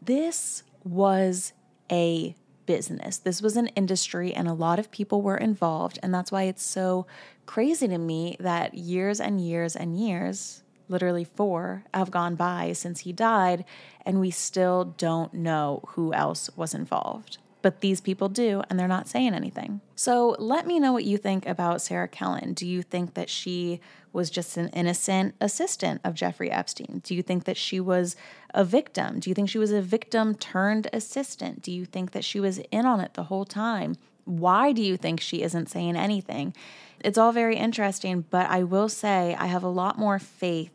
This 0.00 0.62
was 0.84 1.52
a 1.92 2.34
business. 2.64 3.18
This 3.18 3.42
was 3.42 3.56
an 3.56 3.68
industry 3.68 4.32
and 4.32 4.48
a 4.48 4.54
lot 4.54 4.78
of 4.78 4.90
people 4.90 5.20
were 5.20 5.36
involved. 5.36 5.98
And 6.02 6.14
that's 6.14 6.32
why 6.32 6.44
it's 6.44 6.64
so 6.64 7.06
crazy 7.46 7.86
to 7.88 7.98
me 7.98 8.36
that 8.40 8.74
years 8.74 9.20
and 9.20 9.40
years 9.40 9.76
and 9.76 9.98
years, 9.98 10.62
literally 10.88 11.24
four, 11.24 11.84
have 11.92 12.10
gone 12.10 12.34
by 12.34 12.72
since 12.72 13.00
he 13.00 13.12
died, 13.12 13.64
and 14.06 14.20
we 14.20 14.30
still 14.30 14.84
don't 14.84 15.34
know 15.34 15.82
who 15.88 16.12
else 16.12 16.48
was 16.56 16.74
involved 16.74 17.38
but 17.62 17.80
these 17.80 18.00
people 18.00 18.28
do, 18.28 18.62
and 18.68 18.78
they're 18.78 18.88
not 18.88 19.08
saying 19.08 19.34
anything. 19.34 19.80
So 19.94 20.36
let 20.38 20.66
me 20.66 20.78
know 20.78 20.92
what 20.92 21.04
you 21.04 21.16
think 21.16 21.46
about 21.46 21.80
Sarah 21.80 22.08
Kellen. 22.08 22.52
Do 22.54 22.66
you 22.66 22.82
think 22.82 23.14
that 23.14 23.30
she 23.30 23.80
was 24.12 24.28
just 24.28 24.56
an 24.56 24.68
innocent 24.70 25.34
assistant 25.40 26.00
of 26.04 26.14
Jeffrey 26.14 26.50
Epstein? 26.50 27.00
Do 27.04 27.14
you 27.14 27.22
think 27.22 27.44
that 27.44 27.56
she 27.56 27.80
was 27.80 28.16
a 28.52 28.64
victim? 28.64 29.20
Do 29.20 29.30
you 29.30 29.34
think 29.34 29.48
she 29.48 29.58
was 29.58 29.70
a 29.70 29.80
victim 29.80 30.34
turned 30.34 30.88
assistant? 30.92 31.62
Do 31.62 31.72
you 31.72 31.84
think 31.84 32.10
that 32.10 32.24
she 32.24 32.40
was 32.40 32.58
in 32.70 32.84
on 32.84 33.00
it 33.00 33.14
the 33.14 33.24
whole 33.24 33.44
time? 33.44 33.96
Why 34.24 34.72
do 34.72 34.82
you 34.82 34.96
think 34.96 35.20
she 35.20 35.42
isn't 35.42 35.70
saying 35.70 35.96
anything? 35.96 36.54
It's 37.00 37.18
all 37.18 37.32
very 37.32 37.56
interesting, 37.56 38.24
but 38.30 38.48
I 38.50 38.62
will 38.62 38.88
say 38.88 39.34
I 39.38 39.46
have 39.46 39.64
a 39.64 39.68
lot 39.68 39.98
more 39.98 40.18
faith. 40.18 40.74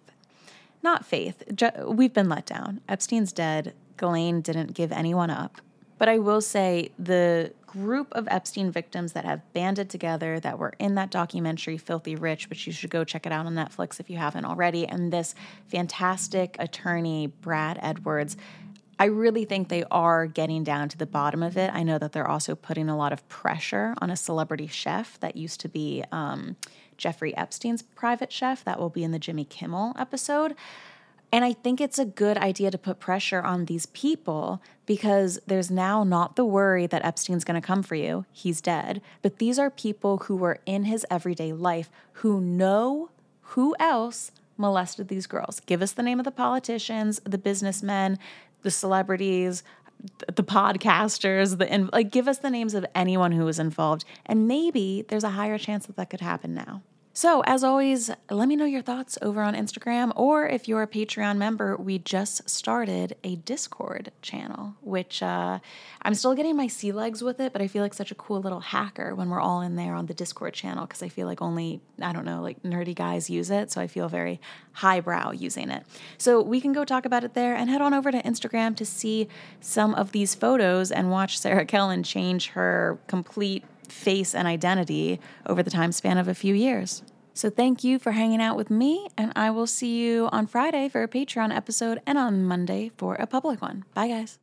Not 0.84 1.06
faith. 1.06 1.44
We've 1.86 2.14
been 2.14 2.30
let 2.30 2.46
down. 2.46 2.82
Epstein's 2.90 3.32
dead. 3.32 3.74
Ghislaine 3.98 4.42
didn't 4.42 4.74
give 4.74 4.92
anyone 4.92 5.30
up. 5.30 5.60
But 5.98 6.10
I 6.10 6.20
will 6.20 6.42
say 6.42 6.92
the 7.00 7.54
group 7.66 8.08
of 8.14 8.28
Epstein 8.30 8.72
victims 8.72 9.14
that 9.14 9.26
have 9.26 9.42
banded 9.54 9.90
together 9.90 10.40
that 10.40 10.58
were 10.58 10.74
in 10.80 10.96
that 10.96 11.12
documentary 11.12 11.78
Filthy 11.78 12.16
Rich, 12.16 12.50
which 12.50 12.66
you 12.66 12.74
should 12.74 12.90
go 12.90 13.04
check 13.04 13.26
it 13.26 13.32
out 13.32 13.46
on 13.46 13.56
Netflix 13.56 14.00
if 14.00 14.10
you 14.10 14.18
haven't 14.18 14.46
already, 14.46 14.88
and 14.88 15.12
this 15.12 15.36
fantastic 15.68 16.56
attorney, 16.60 17.28
Brad 17.28 17.80
Edwards. 17.82 18.38
I 19.00 19.06
really 19.06 19.46
think 19.46 19.70
they 19.70 19.84
are 19.92 20.26
getting 20.26 20.64
down 20.64 20.90
to 20.90 20.98
the 20.98 21.06
bottom 21.06 21.44
of 21.44 21.56
it. 21.56 21.70
I 21.72 21.84
know 21.84 22.00
that 22.00 22.14
they're 22.14 22.28
also 22.28 22.56
putting 22.56 22.90
a 22.90 22.98
lot 22.98 23.14
of 23.14 23.28
pressure 23.30 23.94
on 24.02 24.10
a 24.10 24.16
celebrity 24.16 24.68
chef 24.68 25.20
that 25.20 25.36
used 25.36 25.60
to 25.62 25.70
be 25.70 26.04
um, 26.12 26.56
Jeffrey 26.98 27.36
Epstein's 27.38 27.84
private 27.84 28.32
chef. 28.32 28.64
That 28.64 28.80
will 28.80 28.90
be 28.90 29.04
in 29.04 29.12
the 29.12 29.20
Jimmy 29.20 29.46
Kimmel 29.46 29.94
episode. 30.00 30.56
And 31.32 31.44
I 31.44 31.54
think 31.54 31.82
it's 31.82 32.00
a 32.00 32.06
good 32.06 32.38
idea 32.38 32.72
to 32.72 32.78
put 32.78 33.00
pressure 33.00 33.42
on 33.42 33.66
these 33.66 33.86
people 33.88 34.62
because 34.86 35.40
there's 35.46 35.70
now 35.70 36.04
not 36.04 36.36
the 36.36 36.46
worry 36.46 36.88
that 36.88 37.04
Epstein's 37.04 37.44
going 37.44 37.60
to 37.60 37.66
come 37.66 37.84
for 37.84 37.96
you. 37.96 38.26
He's 38.32 38.62
dead. 38.62 39.02
But 39.22 39.40
these 39.40 39.60
are 39.60 39.70
people 39.70 40.20
who 40.20 40.38
were 40.38 40.60
in 40.66 40.86
his 40.86 41.06
everyday 41.12 41.52
life 41.52 41.92
who 42.14 42.40
know 42.40 43.10
who 43.42 43.76
else 43.80 44.32
molested 44.58 45.10
these 45.10 45.28
girls. 45.28 45.60
Give 45.62 45.82
us 45.82 45.92
the 45.92 46.04
name 46.04 46.20
of 46.20 46.26
the 46.26 46.32
politicians, 46.32 47.22
the 47.26 47.38
businessmen, 47.38 48.18
the 48.64 48.72
celebrities, 48.72 49.64
the 50.34 50.44
podcasters, 50.44 51.58
the 51.58 51.90
like 51.92 52.12
give 52.12 52.28
us 52.28 52.38
the 52.38 52.50
names 52.50 52.74
of 52.74 52.86
anyone 52.96 53.32
who 53.32 53.46
was 53.46 53.60
involved 53.60 54.06
and 54.26 54.48
maybe 54.48 55.04
there's 55.08 55.24
a 55.24 55.32
higher 55.32 55.58
chance 55.58 55.88
that 55.88 55.96
that 55.96 56.10
could 56.10 56.22
happen 56.22 56.54
now. 56.54 56.82
So, 57.18 57.42
as 57.48 57.64
always, 57.64 58.12
let 58.30 58.48
me 58.48 58.56
know 58.56 58.66
your 58.66 58.84
thoughts 58.84 59.18
over 59.24 59.42
on 59.42 59.56
Instagram, 59.56 60.12
or 60.16 60.48
if 60.48 60.68
you're 60.68 60.84
a 60.84 60.88
Patreon 60.88 61.38
member, 61.38 61.76
we 61.76 61.98
just 61.98 62.48
started 62.48 63.16
a 63.24 63.38
Discord 63.38 64.12
channel, 64.22 64.76
which 64.82 65.24
uh, 65.24 65.58
I'm 66.04 66.14
still 66.14 66.36
getting 66.36 66.56
my 66.56 66.68
sea 66.68 66.92
legs 66.92 67.24
with 67.24 67.40
it, 67.40 67.54
but 67.54 67.62
I 67.64 67.68
feel 67.68 67.82
like 67.82 67.96
such 67.96 68.12
a 68.12 68.16
cool 68.16 68.40
little 68.40 68.60
hacker 68.60 69.16
when 69.16 69.32
we're 69.32 69.42
all 69.42 69.62
in 69.62 69.76
there 69.76 69.96
on 69.96 70.06
the 70.06 70.14
Discord 70.14 70.54
channel 70.54 70.86
because 70.86 71.02
I 71.02 71.10
feel 71.10 71.26
like 71.26 71.42
only, 71.42 71.82
I 72.00 72.14
don't 72.14 72.24
know, 72.24 72.44
like 72.44 72.62
nerdy 72.62 72.94
guys 72.94 73.32
use 73.32 73.50
it. 73.50 73.72
So 73.72 73.82
I 73.82 73.88
feel 73.88 74.10
very 74.10 74.40
highbrow 74.74 75.32
using 75.32 75.72
it. 75.72 75.88
So 76.20 76.40
we 76.40 76.62
can 76.62 76.72
go 76.72 76.86
talk 76.86 77.08
about 77.08 77.24
it 77.24 77.34
there 77.34 77.56
and 77.56 77.68
head 77.68 77.82
on 77.82 77.96
over 77.96 78.12
to 78.12 78.22
Instagram 78.22 78.76
to 78.76 78.86
see 78.86 79.28
some 79.60 79.96
of 79.96 80.12
these 80.12 80.36
photos 80.36 80.92
and 80.92 81.10
watch 81.10 81.40
Sarah 81.40 81.66
Kellen 81.66 82.04
change 82.04 82.50
her 82.50 83.00
complete 83.08 83.64
face 83.92 84.36
and 84.36 84.48
identity 84.48 85.20
over 85.46 85.64
the 85.64 85.72
time 85.72 85.92
span 85.92 86.18
of 86.18 86.28
a 86.28 86.34
few 86.34 86.54
years. 86.54 87.04
So 87.34 87.50
thank 87.52 87.84
you 87.84 88.00
for 88.00 88.14
hanging 88.14 88.42
out 88.42 88.58
with 88.58 88.72
me, 88.72 89.10
and 89.16 89.32
I 89.36 89.52
will 89.52 89.68
see 89.68 90.00
you 90.00 90.28
on 90.32 90.48
Friday 90.48 90.90
for 90.90 91.04
a 91.04 91.08
Patreon 91.08 91.56
episode 91.56 92.02
and 92.08 92.18
on 92.18 92.44
Monday 92.44 92.92
for 92.98 93.16
a 93.16 93.28
public 93.28 93.62
one. 93.62 93.86
Bye, 93.94 94.08
guys. 94.08 94.40